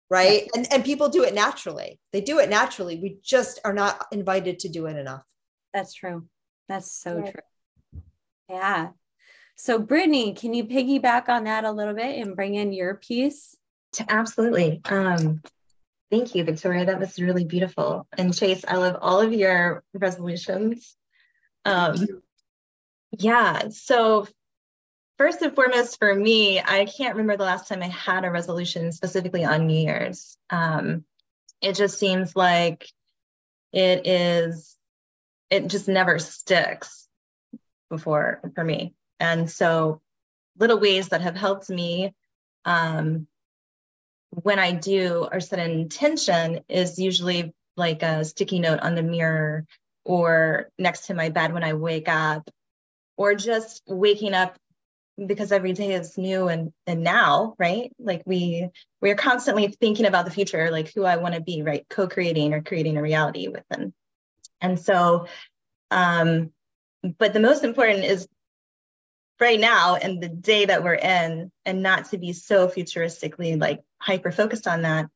[0.09, 0.43] Right.
[0.43, 0.49] Yeah.
[0.55, 1.99] And, and people do it naturally.
[2.13, 2.97] They do it naturally.
[2.99, 5.23] We just are not invited to do it enough.
[5.73, 6.25] That's true.
[6.67, 7.31] That's so yeah.
[7.31, 8.01] true.
[8.49, 8.87] Yeah.
[9.55, 13.55] So, Brittany, can you piggyback on that a little bit and bring in your piece?
[14.07, 14.81] Absolutely.
[14.85, 15.41] Um,
[16.09, 16.85] thank you, Victoria.
[16.85, 18.07] That was really beautiful.
[18.17, 20.95] And Chase, I love all of your resolutions.
[21.65, 21.95] Um,
[23.11, 23.69] yeah.
[23.69, 24.27] So,
[25.17, 28.91] first and foremost, for me, I can't remember the last time I had a resolution
[28.91, 30.37] specifically on New Year's.
[30.49, 31.03] Um,
[31.61, 32.87] it just seems like
[33.71, 34.75] it is,
[35.49, 37.07] it just never sticks
[37.89, 38.93] before for me.
[39.19, 40.01] And so,
[40.57, 42.13] little ways that have helped me
[42.65, 43.27] um,
[44.31, 49.03] when I do or set an intention is usually like a sticky note on the
[49.03, 49.65] mirror
[50.05, 52.49] or next to my bed when I wake up
[53.17, 54.55] or just waking up
[55.25, 57.91] because every day is new and and now right?
[57.99, 58.69] Like we
[59.01, 61.85] we are constantly thinking about the future like who i want to be right?
[61.89, 63.93] Co-creating or creating a reality with them.
[64.61, 65.27] And so
[65.91, 66.51] um
[67.17, 68.27] but the most important is
[69.39, 73.81] right now and the day that we're in and not to be so futuristically like
[73.99, 75.07] hyper focused on that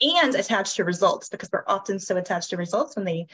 [0.00, 3.26] and attached to results because we're often so attached to results when they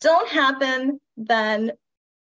[0.00, 1.72] don't happen then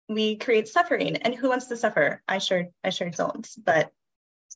[0.08, 1.16] we create suffering.
[1.16, 2.22] And who wants to suffer?
[2.28, 3.48] I sure i sure don't.
[3.64, 3.90] But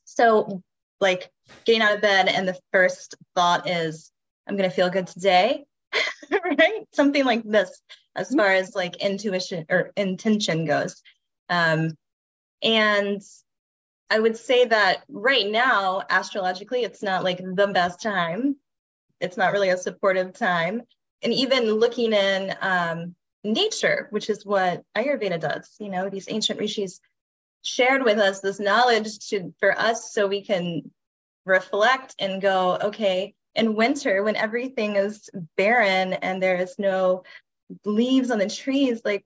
[0.05, 0.61] so
[1.01, 1.31] like
[1.65, 4.11] getting out of bed and the first thought is
[4.47, 5.63] i'm going to feel good today
[6.43, 6.85] right?
[6.91, 7.81] Something like this
[8.15, 8.39] as mm-hmm.
[8.39, 11.01] far as like intuition or intention goes.
[11.49, 11.97] Um
[12.63, 13.21] and
[14.09, 18.55] I would say that right now, astrologically, it's not like the best time.
[19.19, 20.81] It's not really a supportive time.
[21.21, 26.59] And even looking in um, nature, which is what Ayurveda does, you know, these ancient
[26.59, 26.99] rishis
[27.61, 30.89] shared with us this knowledge to for us so we can
[31.45, 37.23] reflect and go, okay, in winter when everything is barren and there is no
[37.85, 39.25] leaves on the trees, like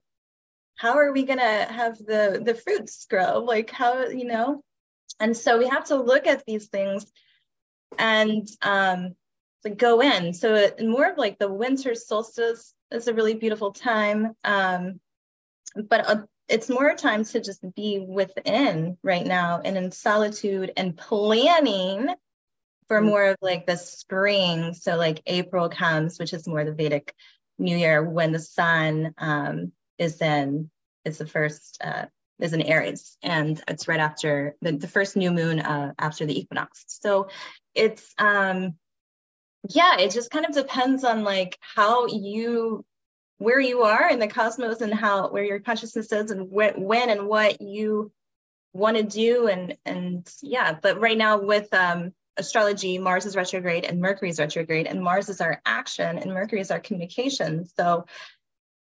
[0.76, 4.62] how are we going to have the the fruits grow like how you know
[5.20, 7.06] and so we have to look at these things
[7.98, 9.14] and um
[9.64, 13.72] to go in so it, more of like the winter solstice is a really beautiful
[13.72, 15.00] time um
[15.88, 20.96] but uh, it's more time to just be within right now and in solitude and
[20.96, 22.08] planning
[22.88, 23.04] for Mm.
[23.06, 24.74] more of like the spring.
[24.74, 27.14] So like April comes, which is more the Vedic
[27.58, 30.70] New Year when the sun um, is in
[31.04, 32.06] is the first uh,
[32.38, 36.38] is in Aries, and it's right after the, the first new moon uh, after the
[36.38, 36.84] equinox.
[36.88, 37.28] So
[37.74, 38.74] it's um
[39.68, 42.84] yeah, it just kind of depends on like how you
[43.38, 47.10] where you are in the cosmos and how where your consciousness is and wh- when
[47.10, 48.12] and what you
[48.72, 53.84] want to do and and yeah but right now with um astrology mars is retrograde
[53.84, 58.04] and mercury is retrograde and mars is our action and mercury is our communication so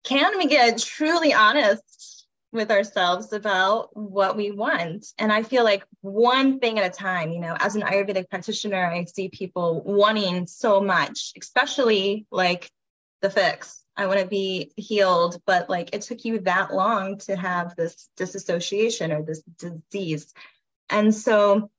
[0.06, 5.84] can we get truly honest with ourselves about what we want and i feel like
[6.00, 10.46] one thing at a time you know as an ayurvedic practitioner i see people wanting
[10.46, 12.70] so much especially like
[13.20, 17.34] the fix I want to be healed, but like it took you that long to
[17.34, 20.34] have this disassociation or this disease.
[20.90, 21.70] And so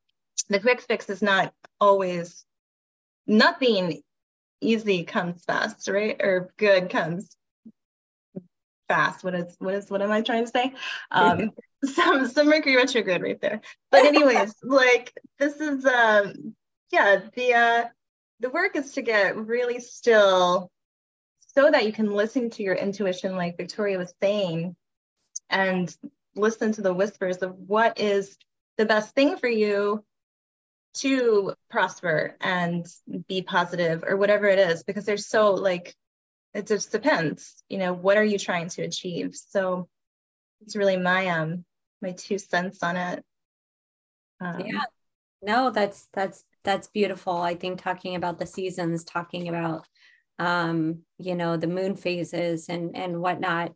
[0.50, 2.44] the quick fix is not always
[3.28, 4.02] nothing
[4.62, 6.18] easy comes fast, right?
[6.20, 7.38] Or good comes
[8.88, 9.24] fast.
[9.24, 10.74] What is what is what am I trying to say?
[11.12, 11.52] Um
[11.84, 13.62] some some Mercury retrograde right there.
[13.92, 16.56] But anyways, like this is um
[16.92, 17.86] yeah, the uh
[18.40, 20.72] the work is to get really still
[21.58, 24.76] so that you can listen to your intuition, like Victoria was saying,
[25.50, 25.96] and
[26.36, 28.38] listen to the whispers of what is
[28.78, 30.04] the best thing for you
[30.98, 32.86] to prosper and
[33.28, 35.96] be positive or whatever it is, because there's so like,
[36.58, 39.36] it just depends, you know, what are you trying to achieve?
[39.36, 39.88] So
[40.62, 41.66] it's really my, um,
[42.02, 43.24] my two cents on it.
[44.42, 44.84] Um, yeah,
[45.42, 47.38] no, that's, that's, that's beautiful.
[47.38, 49.86] I think talking about the seasons, talking about
[50.40, 53.74] um, you know, the moon phases and and whatnot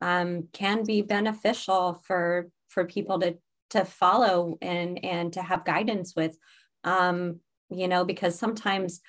[0.00, 3.36] um, can be beneficial for for people to
[3.70, 6.36] to follow and and to have guidance with,
[6.84, 9.00] um, you know, because sometimes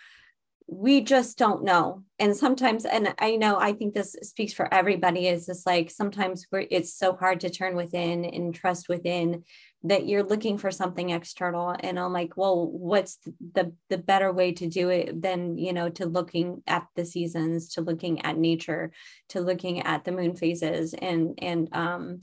[0.68, 2.04] we just don't know.
[2.18, 6.48] And sometimes and i know i think this speaks for everybody is this like sometimes
[6.50, 9.44] we're, it's so hard to turn within and trust within
[9.84, 11.76] that you're looking for something external.
[11.78, 13.20] And i'm like well what's
[13.54, 17.74] the the better way to do it than you know to looking at the seasons
[17.74, 18.92] to looking at nature
[19.30, 22.22] to looking at the moon phases and and um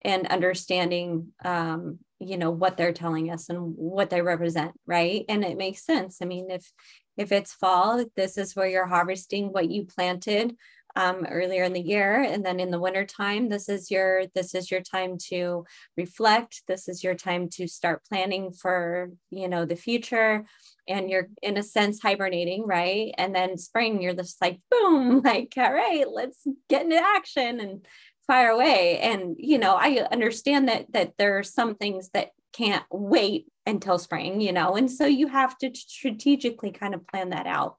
[0.00, 5.26] and understanding um you know what they're telling us and what they represent right?
[5.28, 6.18] And it makes sense.
[6.22, 6.72] I mean if
[7.16, 10.56] if it's fall this is where you're harvesting what you planted
[10.96, 12.22] um, earlier in the year.
[12.22, 15.64] And then in the winter time this is your this is your time to
[15.96, 16.62] reflect.
[16.66, 20.46] This is your time to start planning for you know the future.
[20.88, 23.14] And you're in a sense hibernating right?
[23.18, 27.86] And then spring you're just like boom like all right let's get into action and
[28.26, 28.98] fire away.
[29.00, 33.98] And you know i understand that that there are some things that can't wait until
[33.98, 34.76] spring you know?
[34.76, 37.76] And so you have to strategically kind of plan that out.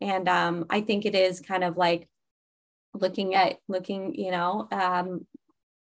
[0.00, 2.08] And um, i think it is kind of like
[2.94, 5.26] looking at looking you know um,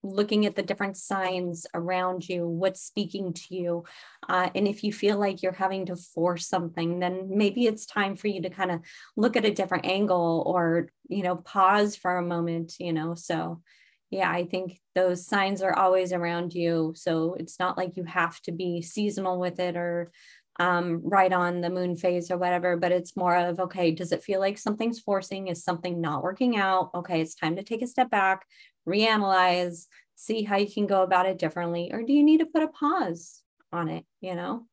[0.03, 3.83] looking at the different signs around you what's speaking to you.
[4.29, 8.15] Uh, and if you feel like you're having to force something then maybe it's time
[8.15, 8.81] for you to kind of
[9.15, 13.15] look at a different angle or you know pause for a moment you know?
[13.15, 13.61] So
[14.09, 18.39] yeah i think those signs are always around you so it's not like you have
[18.41, 20.11] to be seasonal with it or
[20.59, 24.23] um, right on the moon phase or whatever, but it's more of okay, does it
[24.23, 25.47] feel like something's forcing?
[25.47, 26.91] Is something not working out?
[26.95, 28.45] Okay, it's time to take a step back,
[28.87, 32.63] reanalyze, see how you can go about it differently, or do you need to put
[32.63, 33.41] a pause
[33.73, 34.05] on it?
[34.21, 34.65] You know?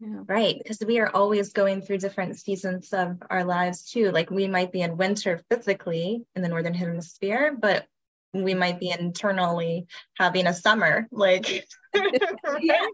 [0.00, 0.22] Yeah.
[0.26, 4.12] Right, because we are always going through different seasons of our lives too.
[4.12, 7.86] Like we might be in winter physically in the northern hemisphere, but
[8.32, 9.86] we might be internally
[10.16, 11.08] having a summer.
[11.10, 12.86] Like, yeah.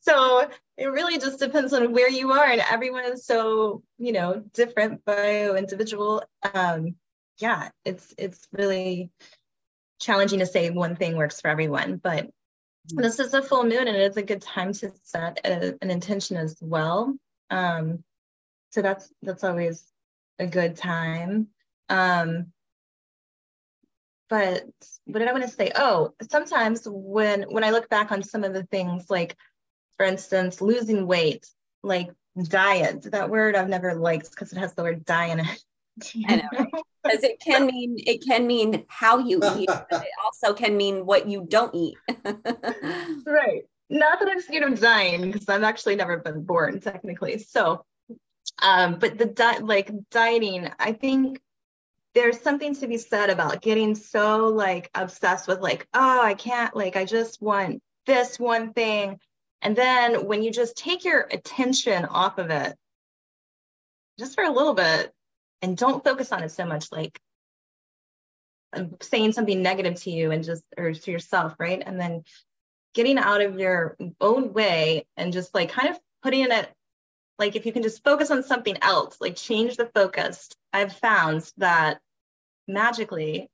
[0.00, 4.42] so it really just depends on where you are and everyone is so you know
[4.52, 6.22] different bio individual
[6.54, 6.94] um
[7.38, 9.10] yeah it's it's really
[10.00, 13.00] challenging to say one thing works for everyone but mm-hmm.
[13.00, 16.36] this is a full moon and it's a good time to set a, an intention
[16.36, 17.14] as well
[17.50, 18.02] um
[18.70, 19.84] so that's that's always
[20.38, 21.48] a good time
[21.88, 22.46] um
[24.28, 24.64] but
[25.04, 28.44] what did i want to say oh sometimes when when i look back on some
[28.44, 29.36] of the things like
[29.96, 31.48] for instance, losing weight,
[31.82, 32.10] like
[32.48, 33.10] diet.
[33.10, 35.64] That word I've never liked because it has the word die in it.
[36.28, 36.66] I know,
[37.02, 41.06] because it can mean it can mean how you eat, but it also can mean
[41.06, 41.96] what you don't eat.
[43.26, 43.62] right.
[43.88, 47.38] Not that I'm scared of dying because I've actually never been born technically.
[47.38, 47.84] So,
[48.60, 51.40] um, but the diet, like dieting, I think
[52.16, 56.74] there's something to be said about getting so like obsessed with like oh i can't
[56.74, 59.18] like i just want this one thing.
[59.60, 62.74] And then when you just take your attention off of it
[64.18, 65.12] just for a little bit
[65.60, 67.18] and don't focus on it so much like
[68.72, 71.82] um, saying something negative to you and just or to yourself right?
[71.84, 72.22] And then
[72.94, 76.72] getting out of your own way and just like kind of putting it
[77.38, 80.48] like if you can just focus on something else like change the focus.
[80.72, 82.00] I've found that
[82.68, 83.48] magically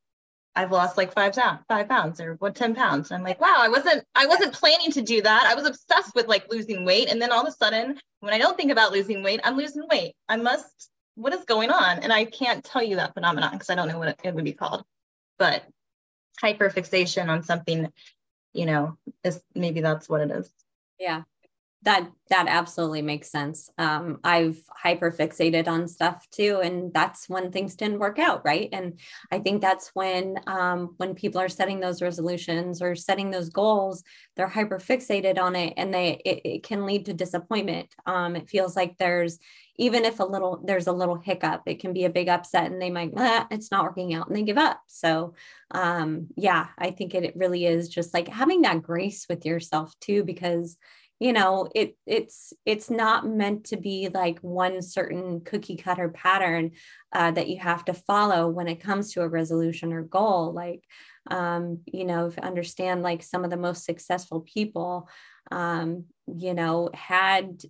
[0.55, 3.11] I've lost like five pounds, five pounds or what, 10 pounds.
[3.11, 5.47] And I'm like, wow, I wasn't, I wasn't planning to do that.
[5.47, 7.11] I was obsessed with like losing weight.
[7.11, 9.87] And then all of a sudden, when I don't think about losing weight, I'm losing
[9.91, 10.15] weight.
[10.29, 12.01] I must, what is going on?
[12.01, 14.53] And I can't tell you that phenomenon because I don't know what it, would be
[14.53, 14.85] called.
[15.39, 15.65] But
[16.43, 17.91] hyperfixation on something,
[18.53, 20.51] you know, is maybe that's what it is.
[20.99, 21.23] Yeah
[21.85, 23.71] that that absolutely makes sense.
[23.79, 28.69] Um, i've hyper fixated on stuff too and that's when things didn't work out right?
[28.73, 28.99] And
[29.31, 34.03] i think that's when um, when people are setting those resolutions or setting those goals
[34.37, 37.89] they're hyper fixated on it and they it, it can lead to disappointment.
[38.07, 39.39] Um, it feels like there's
[39.77, 42.81] even if a little there's a little hiccup it can be a big upset and
[42.81, 44.81] they might ah, it's not working out and they give up.
[44.87, 45.35] So
[45.73, 49.95] um, yeah i think it, it really is just like having that grace with yourself
[50.01, 50.77] too because
[51.23, 56.73] you know it it's it's not meant to be like one certain cookie cutter pattern
[57.13, 60.83] uh, that you have to follow when it comes to a resolution or goal like
[61.31, 65.09] um, you know if you understand like some of the most successful people
[65.53, 67.63] um, you know had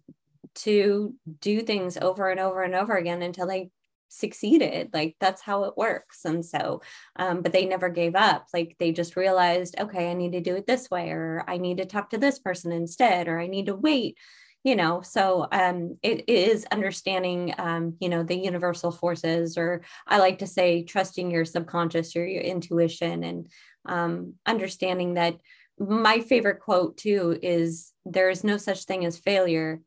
[0.55, 3.71] to do things over and over and over again until they
[4.13, 6.83] succeeded like that's how it works and so
[7.17, 10.55] um, but they never gave up like they just realized okay i need to do
[10.55, 13.67] it this way or i need to talk to this person instead or i need
[13.67, 14.19] to wait
[14.65, 20.19] you know so um, it is understanding um, you know the universal forces or i
[20.19, 23.49] like to say trusting your subconscious or your intuition and
[23.87, 25.37] um, understanding that
[25.79, 29.81] my favorite quote too is there is no such thing as failure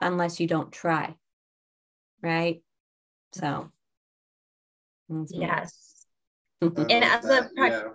[0.00, 1.14] unless you don't try
[2.22, 2.62] right
[3.32, 3.70] so,
[5.28, 6.06] yes.
[6.62, 7.88] and as a pra- yeah.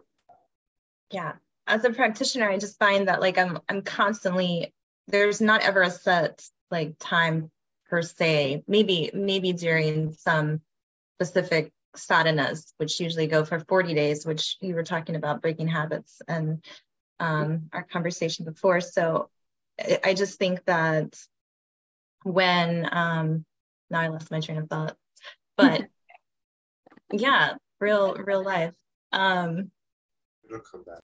[1.11, 1.33] yeah,
[1.67, 4.73] as a practitioner, I just find that like I'm I'm constantly
[5.07, 7.51] there's not ever a set like time
[7.89, 8.63] per se.
[8.67, 10.61] Maybe maybe during some
[11.17, 16.21] specific sadhanas, which usually go for 40 days, which you were talking about breaking habits
[16.27, 16.63] and
[17.19, 18.81] um, our conversation before.
[18.81, 19.29] So
[20.03, 21.15] I just think that
[22.23, 23.45] when um,
[23.89, 24.95] now I lost my train of thought
[25.57, 25.83] but
[27.11, 28.75] yeah, real real life.
[29.11, 29.71] Um,
[30.45, 30.99] It'll come back.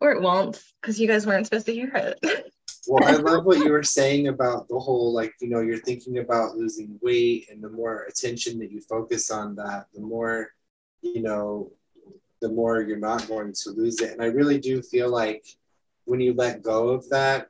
[0.00, 2.18] Or it won't, because you guys weren't supposed to hear it.
[2.88, 6.18] well, I love what you were saying about the whole like, you know, you're thinking
[6.18, 10.48] about losing weight, and the more attention that you focus on that, the more,
[11.00, 11.70] you know,
[12.40, 14.12] the more you're not going to lose it.
[14.12, 15.46] And I really do feel like
[16.04, 17.48] when you let go of that,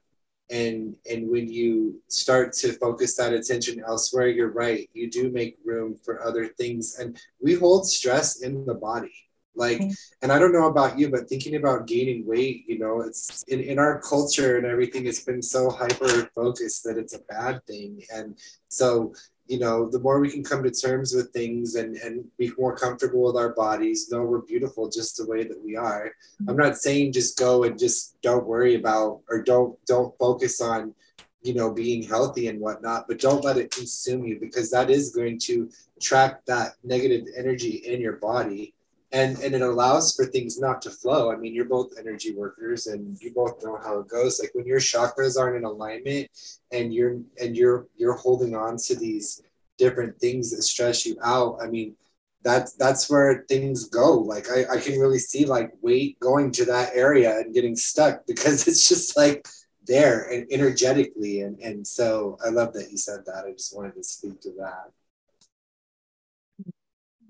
[0.50, 4.88] and and when you start to focus that attention elsewhere you're right.
[4.92, 6.96] You do make room for other things.
[6.98, 9.14] And we hold stress in the body.
[9.56, 9.92] Like mm-hmm.
[10.22, 13.60] and i don't know about you but thinking about gaining weight you know it's in,
[13.60, 18.02] in our culture and everything it's been so hyper focused that it's a bad thing.
[18.12, 18.36] And
[18.68, 19.14] so
[19.46, 22.74] you know, the more we can come to terms with things and, and be more
[22.74, 26.12] comfortable with our bodies, know we're beautiful just the way that we are.
[26.40, 26.50] Mm-hmm.
[26.50, 30.94] I'm not saying just go and just don't worry about or don't don't focus on,
[31.42, 35.14] you know, being healthy and whatnot, but don't let it consume you because that is
[35.14, 35.70] going to
[36.00, 38.73] trap that negative energy in your body
[39.14, 41.32] and and it allows for things not to flow.
[41.32, 44.40] I mean you're both energy workers and you both know how it goes.
[44.40, 46.28] Like when your chakras aren't in alignment
[46.72, 49.42] and you're and you're you're holding on to these
[49.78, 51.96] different things that stress you out i mean
[52.44, 54.18] that's that's where things go.
[54.18, 58.26] Like I, I can really see like weight going to that area and getting stuck
[58.28, 59.48] because it's just like
[59.86, 61.40] there and energetically.
[61.40, 63.46] And and so i love that you said that.
[63.46, 64.92] I just wanted to speak to that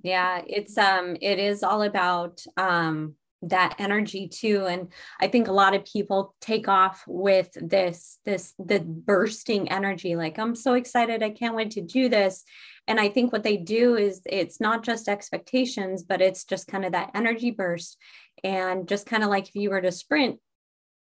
[0.04, 5.52] yeah it's um it is all about um that energy too and i think a
[5.52, 11.22] lot of people take off with this this the bursting energy like i'm so excited
[11.22, 12.44] i can't wait to do this
[12.86, 16.84] and i think what they do is it's not just expectations but it's just kind
[16.84, 17.98] of that energy burst
[18.42, 20.38] and just kind of like if you were to sprint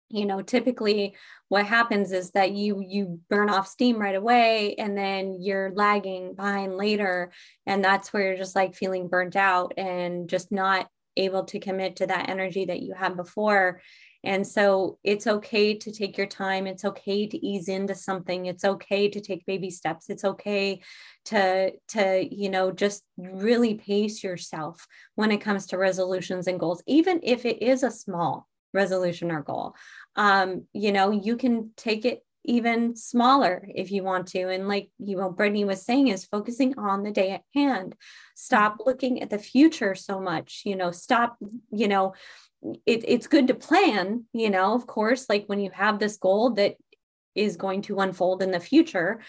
[0.08, 1.14] you know typically
[1.48, 6.34] what happens is that you you burn off steam right away and then you're lagging
[6.34, 7.32] behind later
[7.66, 11.96] and that's where you're just like feeling burnt out and just not able to commit
[11.96, 13.80] to that energy that you had before
[14.24, 16.66] And so it's okay to take your time.
[16.66, 18.46] It's okay to ease into something.
[18.46, 20.10] It's okay to take baby steps.
[20.10, 20.80] It's okay
[21.26, 26.82] to to you know just really pace yourself when it comes to resolutions and goals,
[26.86, 29.74] even if it is a small resolution or goal.
[30.14, 34.48] Um, you know, you can take it even smaller if you want to.
[34.48, 37.94] And like you know, Brittany was saying, is focusing on the day at hand.
[38.36, 38.88] Stop mm-hmm.
[38.88, 40.62] looking at the future so much.
[40.64, 41.36] You know, stop.
[41.72, 42.14] You know,
[42.86, 44.24] it, it's good to plan.
[44.32, 46.76] You know, of course, like when you have this goal that
[47.34, 49.20] is going to unfold in the future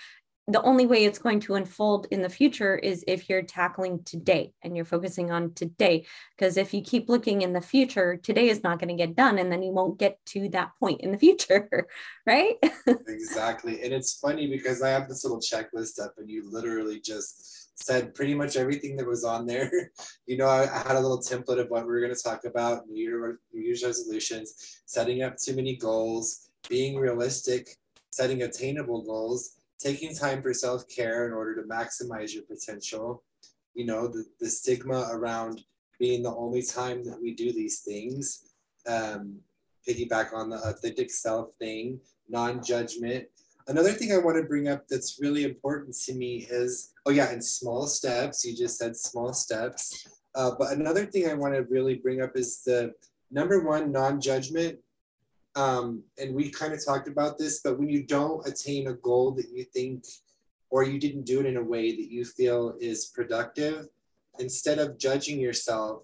[0.50, 4.54] the only way it's going to unfold in the future is if you're tackling today
[4.64, 6.06] and you're focusing on today.
[6.38, 9.40] Because if you keep looking in the future, today is not going to get done
[9.40, 11.88] and then you won't get to that point in the future,
[12.26, 12.56] right?
[13.08, 13.84] exactly.
[13.84, 18.16] And it's funny because I have this little checklist up and you literally just said
[18.16, 19.72] pretty much everything that was on there.
[20.26, 22.44] You know, I, I had a little template of what we were going to talk
[22.44, 27.78] about New, Year, New Year's resolutions, setting up too many goals, being realistic,
[28.10, 33.24] setting attainable goals taking time for self-care in order to maximize your potential.
[33.74, 35.62] You know the, the stigma around
[36.00, 38.54] being the only time that we do these things
[38.88, 39.40] um,
[39.88, 42.00] piggyback on the authentic self thing
[42.30, 43.26] non-judgment.
[43.68, 47.32] Another thing i want to bring up that's really important to me is oh yeah
[47.32, 50.08] and small steps you just said small steps.
[50.36, 52.92] Uh, but another thing i want to really bring up is the
[53.32, 54.80] number one non-judgment
[55.58, 59.32] um, and we kind of talked about this, but when you don't attain a goal
[59.32, 60.06] that you think,
[60.70, 63.88] or you didn't do it in a way that you feel is productive,
[64.38, 66.04] instead of judging yourself,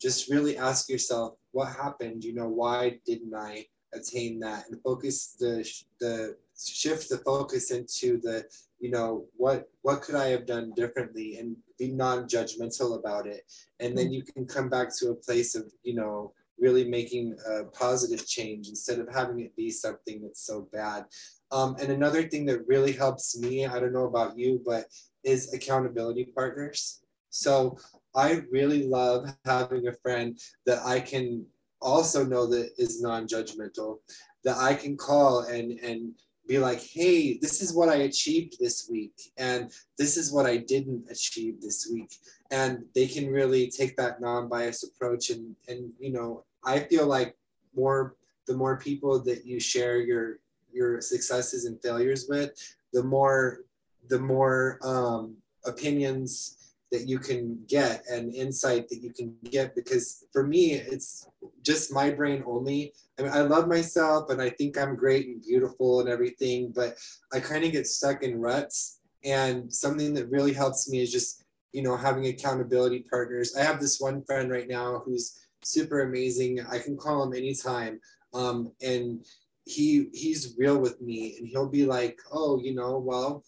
[0.00, 2.24] just really ask yourself, what happened?
[2.24, 4.64] You know, why didn't I attain that?
[4.68, 5.56] And focus the
[6.00, 8.44] the shift the focus into the,
[8.80, 13.42] you know, what what could I have done differently, and be non-judgmental about it.
[13.80, 14.14] And then mm.
[14.14, 18.68] you can come back to a place of, you know, really making a positive change
[18.68, 21.04] instead of having it be something that's so bad.
[21.50, 24.86] Um, and another thing that really helps me, I don't know about you, but
[25.24, 27.02] is accountability partners.
[27.30, 27.78] So
[28.14, 31.44] I really love having a friend that I can
[31.80, 33.98] also know that is non-judgmental,
[34.44, 36.12] that I can call and and
[36.46, 40.58] be like, hey, this is what I achieved this week, and this is what I
[40.58, 42.12] didn't achieve this week.
[42.50, 47.36] And they can really take that non-biased approach and and you know, I feel like
[47.74, 48.16] more
[48.46, 50.38] the more people that you share your
[50.72, 52.50] your successes and failures with,
[52.92, 53.60] the more
[54.08, 56.63] the more um, opinions
[56.94, 61.28] that you can get and insight that you can get because for me it's
[61.62, 62.92] just my brain only.
[63.18, 66.96] I mean i love myself and i think i'm great and beautiful and everything but
[67.32, 69.00] i kind of get stuck in ruts.
[69.24, 73.56] And something that really helps me is just you know having accountability partners.
[73.58, 76.60] I have this one friend right now who's super amazing.
[76.70, 78.00] I can call him anytime.
[78.34, 79.24] Um, and
[79.64, 83.42] he he's real with me and he'll be like oh you know well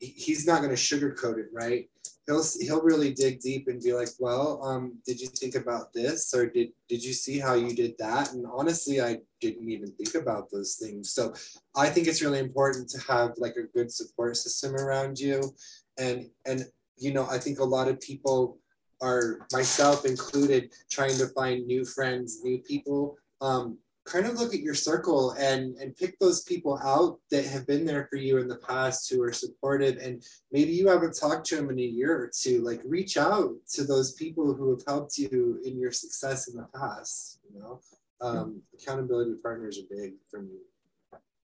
[0.00, 1.88] he's not going to sugarcoat it right
[2.26, 6.32] he'll he'll really dig deep and be like, well, um, did you think about this
[6.34, 8.32] or did did you see how you did that?
[8.32, 11.10] And honestly, I didn't even think about those things.
[11.10, 11.34] So
[11.76, 15.54] I think it's really important to have like a good support system around you,
[15.98, 16.64] and and
[16.96, 18.58] you know I think a lot of people
[19.00, 23.16] are myself included trying to find new friends, new people.
[23.40, 27.66] Um, kind of look at your circle and and pick those people out that have
[27.66, 29.96] been there for you in the past who are supportive.
[29.98, 32.62] And maybe you haven't talked to them in a year or two.
[32.62, 36.68] Like reach out to those people who have helped you in your success in the
[36.74, 37.80] past you know?
[38.20, 40.58] Um, accountability partners are big for me.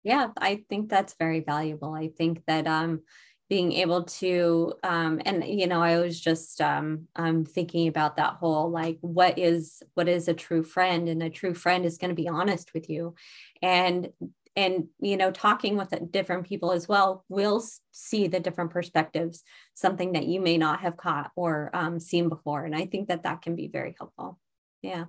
[0.04, 1.93] Yeah i think that's very valuable.
[1.93, 3.01] I think that um
[3.54, 8.34] being able to um, and you know i was just um, i'm thinking about that
[8.39, 11.08] whole like what is what is a true friend?
[11.08, 13.16] And a true friend is going to be honest with you.
[13.62, 14.10] And
[14.56, 19.43] and you know talking with different people as well will see the different perspectives
[19.74, 22.66] something that you may not have caught or um, seen before.
[22.66, 24.39] And i think that that can be very helpful.
[24.82, 25.06] Yeah.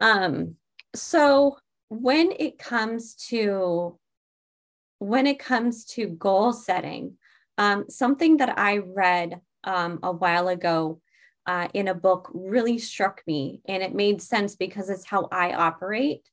[0.00, 0.56] Um
[0.94, 1.58] so
[1.88, 3.98] when it comes to
[5.02, 7.14] when it comes to goal setting,
[7.58, 11.00] um, something that I read um, a while ago
[11.44, 15.54] uh, in a book really struck me, and it made sense because it's how I
[15.54, 16.28] operate.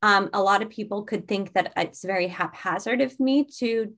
[0.00, 3.94] Um, a lot of people could think that it's very haphazard of me to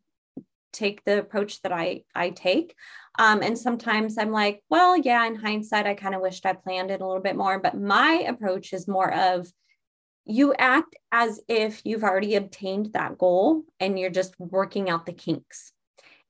[0.73, 2.75] take the approach that I I take.
[3.21, 6.91] Um, and sometimes I'm like, well, yeah, in hindsight, I kind of wished I planned
[6.91, 7.61] it a little bit more.
[7.61, 9.47] But my approach is more of
[10.27, 15.13] you act as if you've already obtained that goal and you're just working out the
[15.13, 15.73] kinks.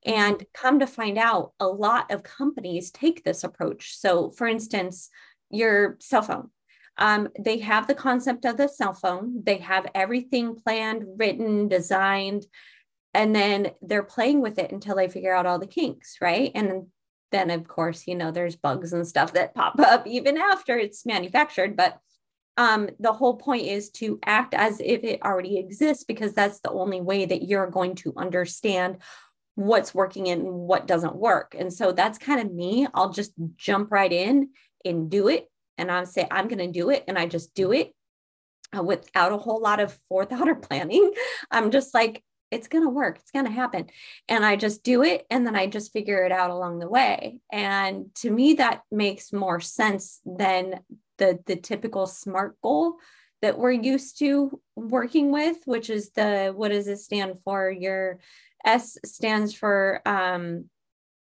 [0.05, 3.97] And come to find out, a lot of companies take this approach.
[3.97, 5.09] So, for instance,
[5.51, 6.51] your cell phone.
[6.99, 12.47] um, they have the concept of the cell phone, they have everything planned, written, designed,
[13.13, 16.53] and then they're playing with it until they figure out all the kinks, right?
[16.55, 16.87] And
[17.33, 21.05] then, of course, you know, there's bugs and stuff that pop up even after it's
[21.07, 21.77] manufactured.
[21.77, 21.99] But
[22.57, 26.71] um, the whole point is to act as if it already exists because that's the
[26.71, 28.99] only way that you're going to understand
[29.57, 31.55] what's working and what doesn't work.
[31.59, 32.87] And so that's kind of me.
[32.95, 34.51] I'll just jump right in
[34.85, 35.51] and do it.
[35.79, 37.05] And I'll say, I'm going to do it.
[37.09, 37.93] And I just do it
[38.77, 41.13] uh, without a whole lot of forethought or planning.
[41.51, 43.19] I'm just like, it's going to work.
[43.19, 43.87] It's going to happen.
[44.29, 45.27] And I just do it.
[45.31, 47.41] And then I just figure it out along the way.
[47.53, 50.81] And to me, that makes more sense than
[51.19, 52.97] the, the typical SMART goal
[53.43, 57.71] that we're used to working with, which is the, what does it stand for?
[57.71, 58.19] Your
[58.65, 60.67] S stands for, um,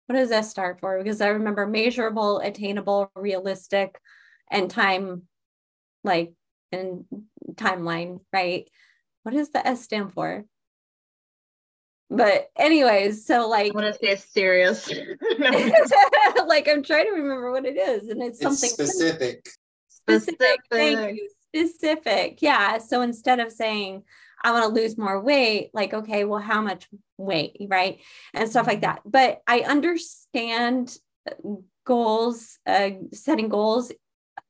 [0.07, 0.99] what does S start for?
[1.03, 3.99] Because I remember measurable, attainable, realistic,
[4.51, 5.23] and time,
[6.05, 6.33] like,
[6.71, 7.05] and
[7.55, 8.69] timeline, right?
[9.25, 10.45] What does the S stand for?
[12.09, 14.89] But anyways, so like I want to say it's serious.
[16.47, 19.49] like I'm trying to remember what it is, and it's, it's something specific.
[19.89, 20.39] Specific.
[20.39, 20.61] specific.
[20.71, 21.29] Thank you.
[21.55, 22.43] Specific.
[22.43, 22.79] Yeah.
[22.79, 24.05] So instead of saying
[24.43, 27.99] I want to lose more weight, like, okay, well, how much weight, right?
[28.35, 28.93] And stuff like mm-hmm.
[28.93, 29.03] that.
[29.05, 30.97] But I understand
[31.85, 33.91] goals, uh, setting goals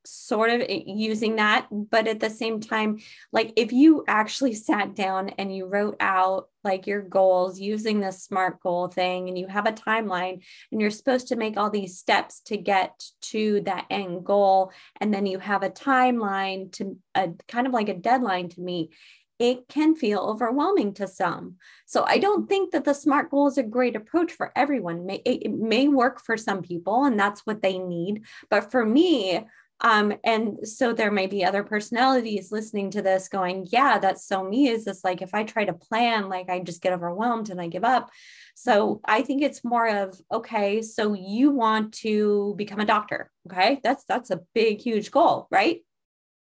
[0.06, 2.98] sort of using that but at the same time
[3.32, 8.10] like if you actually sat down and you wrote out like your goals using the
[8.10, 10.42] smart goal thing and you have a timeline
[10.72, 15.12] and you're supposed to make all these steps to get to that end goal and
[15.12, 18.92] then you have a timeline to a kind of like a deadline to meet
[19.38, 21.56] it can feel overwhelming to some.
[21.84, 25.06] So I don't think that the SMART goal is a great approach for everyone.
[25.10, 28.22] It may work for some people, and that's what they need.
[28.48, 29.46] But for me,
[29.80, 34.42] um, and so there may be other personalities listening to this going, yeah, that's so
[34.42, 34.68] me.
[34.68, 37.68] Is this like if I try to plan, like I just get overwhelmed and I
[37.68, 38.10] give up.
[38.54, 43.30] So I think it's more of, okay, so you want to become a doctor.
[43.50, 43.80] Okay.
[43.82, 45.80] That's that's a big, huge goal, right?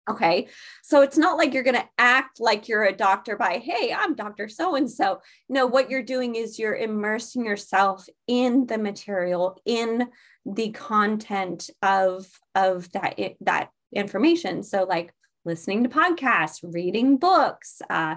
[0.08, 0.48] Okay.
[0.84, 4.14] So it's not like you're going to act like you're a doctor by, hey, I'm
[4.14, 4.48] Dr.
[4.48, 5.20] So and so.
[5.48, 10.08] No, what you're doing is you're immersing yourself in the material, in
[10.46, 15.12] the content of of that that information so like
[15.44, 18.16] listening to podcasts reading books uh,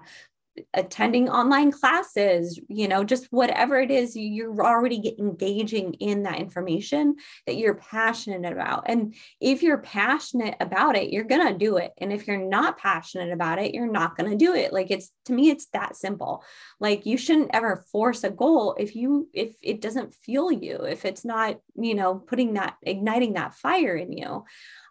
[0.73, 7.15] attending online classes, you know, just whatever it is, you're already engaging in that information
[7.45, 8.83] that you're passionate about.
[8.87, 11.91] And if you're passionate about it, you're going to do it.
[11.97, 14.73] And if you're not passionate about it, you're not going to do it.
[14.73, 16.43] Like it's to me, it's that simple.
[16.79, 21.05] Like you shouldn't ever force a goal if you, if it doesn't fuel you, if
[21.05, 24.45] it's not, you know, putting that, igniting that fire in you.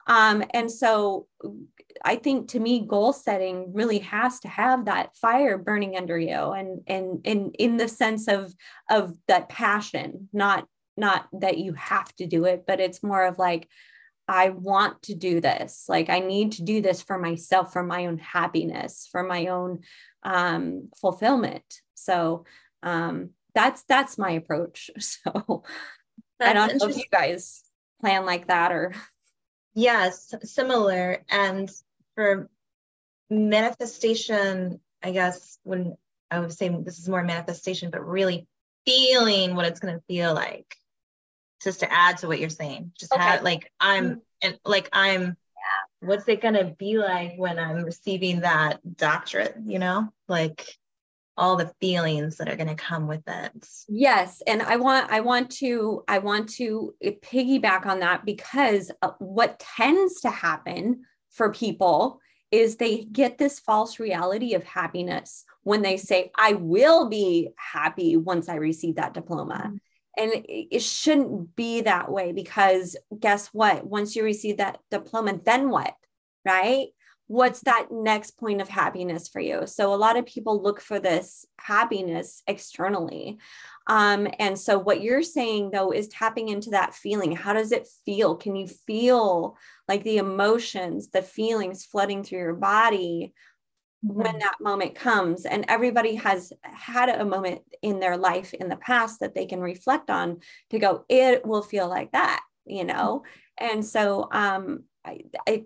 [0.06, 1.26] Um, and so
[2.04, 6.52] I think to me, goal setting really has to have that fire burning under you
[6.52, 8.54] and and in in the sense of
[8.90, 13.38] of that passion, not not that you have to do it, but it's more of
[13.38, 13.68] like,
[14.26, 15.84] I want to do this.
[15.88, 19.80] Like I need to do this for myself, for my own happiness, for my own
[20.22, 21.64] um, fulfillment.
[21.94, 22.44] So
[22.82, 24.90] um, that's that's my approach.
[25.00, 25.62] So
[26.38, 27.64] that's I don't know if you guys
[28.00, 28.94] plan like that or
[29.74, 31.24] Yes, similar.
[31.30, 31.70] And
[32.18, 32.50] for
[33.30, 35.96] manifestation, I guess when
[36.32, 38.48] I would say this is more manifestation, but really
[38.84, 40.74] feeling what it's going to feel like,
[41.62, 43.22] just to add to what you're saying, just okay.
[43.22, 44.18] have like I'm mm-hmm.
[44.42, 45.36] and like I'm.
[46.00, 49.54] What's it going to be like when I'm receiving that doctorate?
[49.64, 50.66] You know, like
[51.36, 55.20] all the feelings that are going to come with it yes and i want i
[55.20, 61.04] want to i want to piggyback on that because uh, what tends to happen
[61.38, 62.20] for people
[62.50, 68.16] is they get this false reality of happiness when they say i will be happy
[68.16, 69.62] once i receive that diploma.
[69.66, 69.76] Mm-hmm.
[70.18, 73.86] and it shouldn't be that way because guess what?
[73.86, 75.94] Once you receive that diploma then what
[76.44, 76.88] right?
[77.26, 79.66] What's that next point of happiness for you?
[79.66, 83.38] So a lot of people look for this happiness externally
[83.88, 87.88] um, and so what you're saying though is tapping into that feeling how does it
[88.04, 89.56] feel can you feel
[89.88, 93.32] like the emotions the feelings flooding through your body
[94.04, 94.22] mm-hmm.
[94.22, 98.76] when that moment comes and everybody has had a moment in their life in the
[98.76, 100.38] past that they can reflect on
[100.70, 103.22] to go it will feel like that you know
[103.60, 103.74] mm-hmm.
[103.74, 105.64] and so um I, I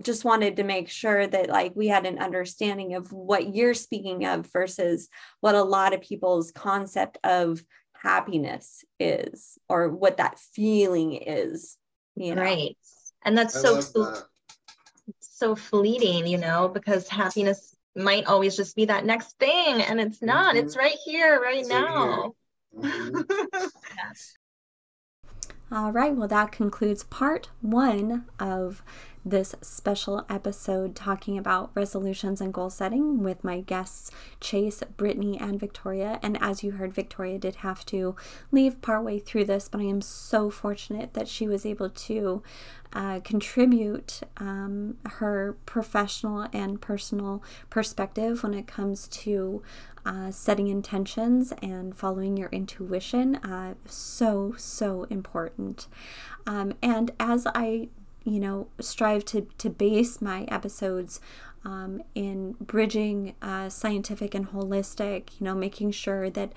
[0.00, 4.24] just wanted to make sure that like we had an understanding of what you're speaking
[4.24, 5.08] of versus
[5.40, 7.62] what a lot of people's concept of
[7.92, 11.76] happiness is or what that feeling is
[12.16, 12.76] you know right
[13.24, 14.24] and that's I so that.
[15.20, 20.22] so fleeting, you know, because happiness might always just be that next thing and it's
[20.22, 20.54] not.
[20.54, 20.66] Mm-hmm.
[20.66, 22.32] It's right here, right it's now.
[22.72, 23.02] Right here.
[23.12, 23.66] Mm-hmm.
[23.96, 24.36] yes.
[25.72, 28.82] All right, well, that concludes part one of
[29.24, 34.10] this special episode talking about resolutions and goal setting with my guests
[34.40, 36.18] Chase, Brittany, and Victoria.
[36.22, 38.16] And as you heard, Victoria did have to
[38.50, 42.42] leave partway through this, but I am so fortunate that she was able to
[42.92, 49.62] uh, contribute um, her professional and personal perspective when it comes to
[50.04, 53.36] uh, setting intentions and following your intuition.
[53.36, 55.86] Uh, so, so important.
[56.46, 57.88] Um, and as I
[58.24, 61.20] you know, strive to, to base my episodes
[61.64, 66.52] um, in bridging uh, scientific and holistic, you know, making sure that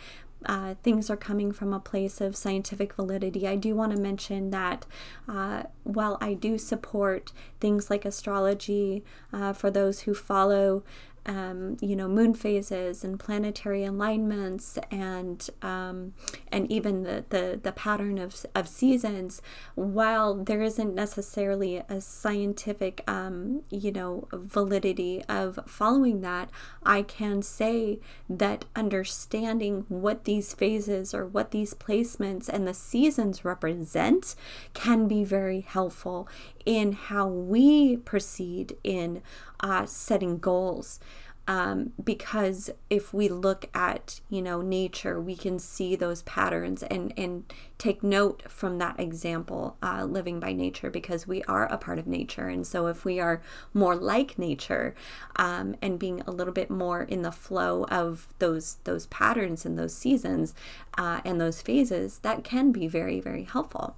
[0.46, 3.48] uh, things are coming from a place of scientific validity.
[3.48, 4.86] I do want to mention that
[5.28, 9.04] uh, while I do support things like astrology
[9.34, 10.84] uh, for those who follow
[11.26, 16.14] um, you know moon phases and planetary alignments and um,
[16.52, 19.42] and even the, the the pattern of, of seasons
[19.76, 26.50] while there isn't necessarily a scientific um, you know validity of following that
[26.84, 28.00] I can say
[28.30, 34.36] that understanding what these phases or what these placements and the seasons represent
[34.74, 36.28] can be very helpful
[36.66, 39.22] in how we proceed in
[39.60, 41.00] uh, setting goals.
[41.48, 47.14] Um, because if we look at you know nature we can see those patterns and
[47.16, 47.44] and
[47.78, 52.08] take note from that example uh, living by nature because we are a part of
[52.08, 53.44] nature and so if we are
[53.76, 54.96] more like nature
[55.36, 59.78] um, and being a little bit more in the flow of those those patterns and
[59.78, 60.56] those seasons
[60.98, 63.96] uh, and those phases that can be very very helpful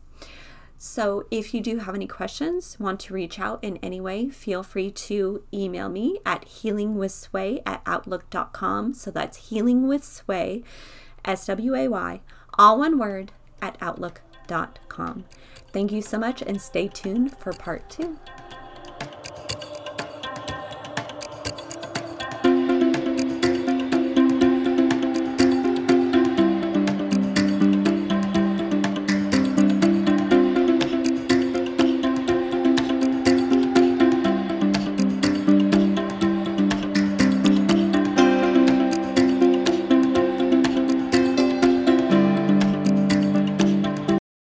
[0.79, 4.61] so, if you do have any questions, want to reach out in any way, feel
[4.61, 8.93] free to email me at healingwithsway at outlook.com.
[8.93, 10.63] So, that's healingwithsway,
[11.25, 12.21] S W A Y,
[12.59, 15.25] all one word, at outlook.com.
[15.73, 18.19] Thank you so much and stay tuned for part two.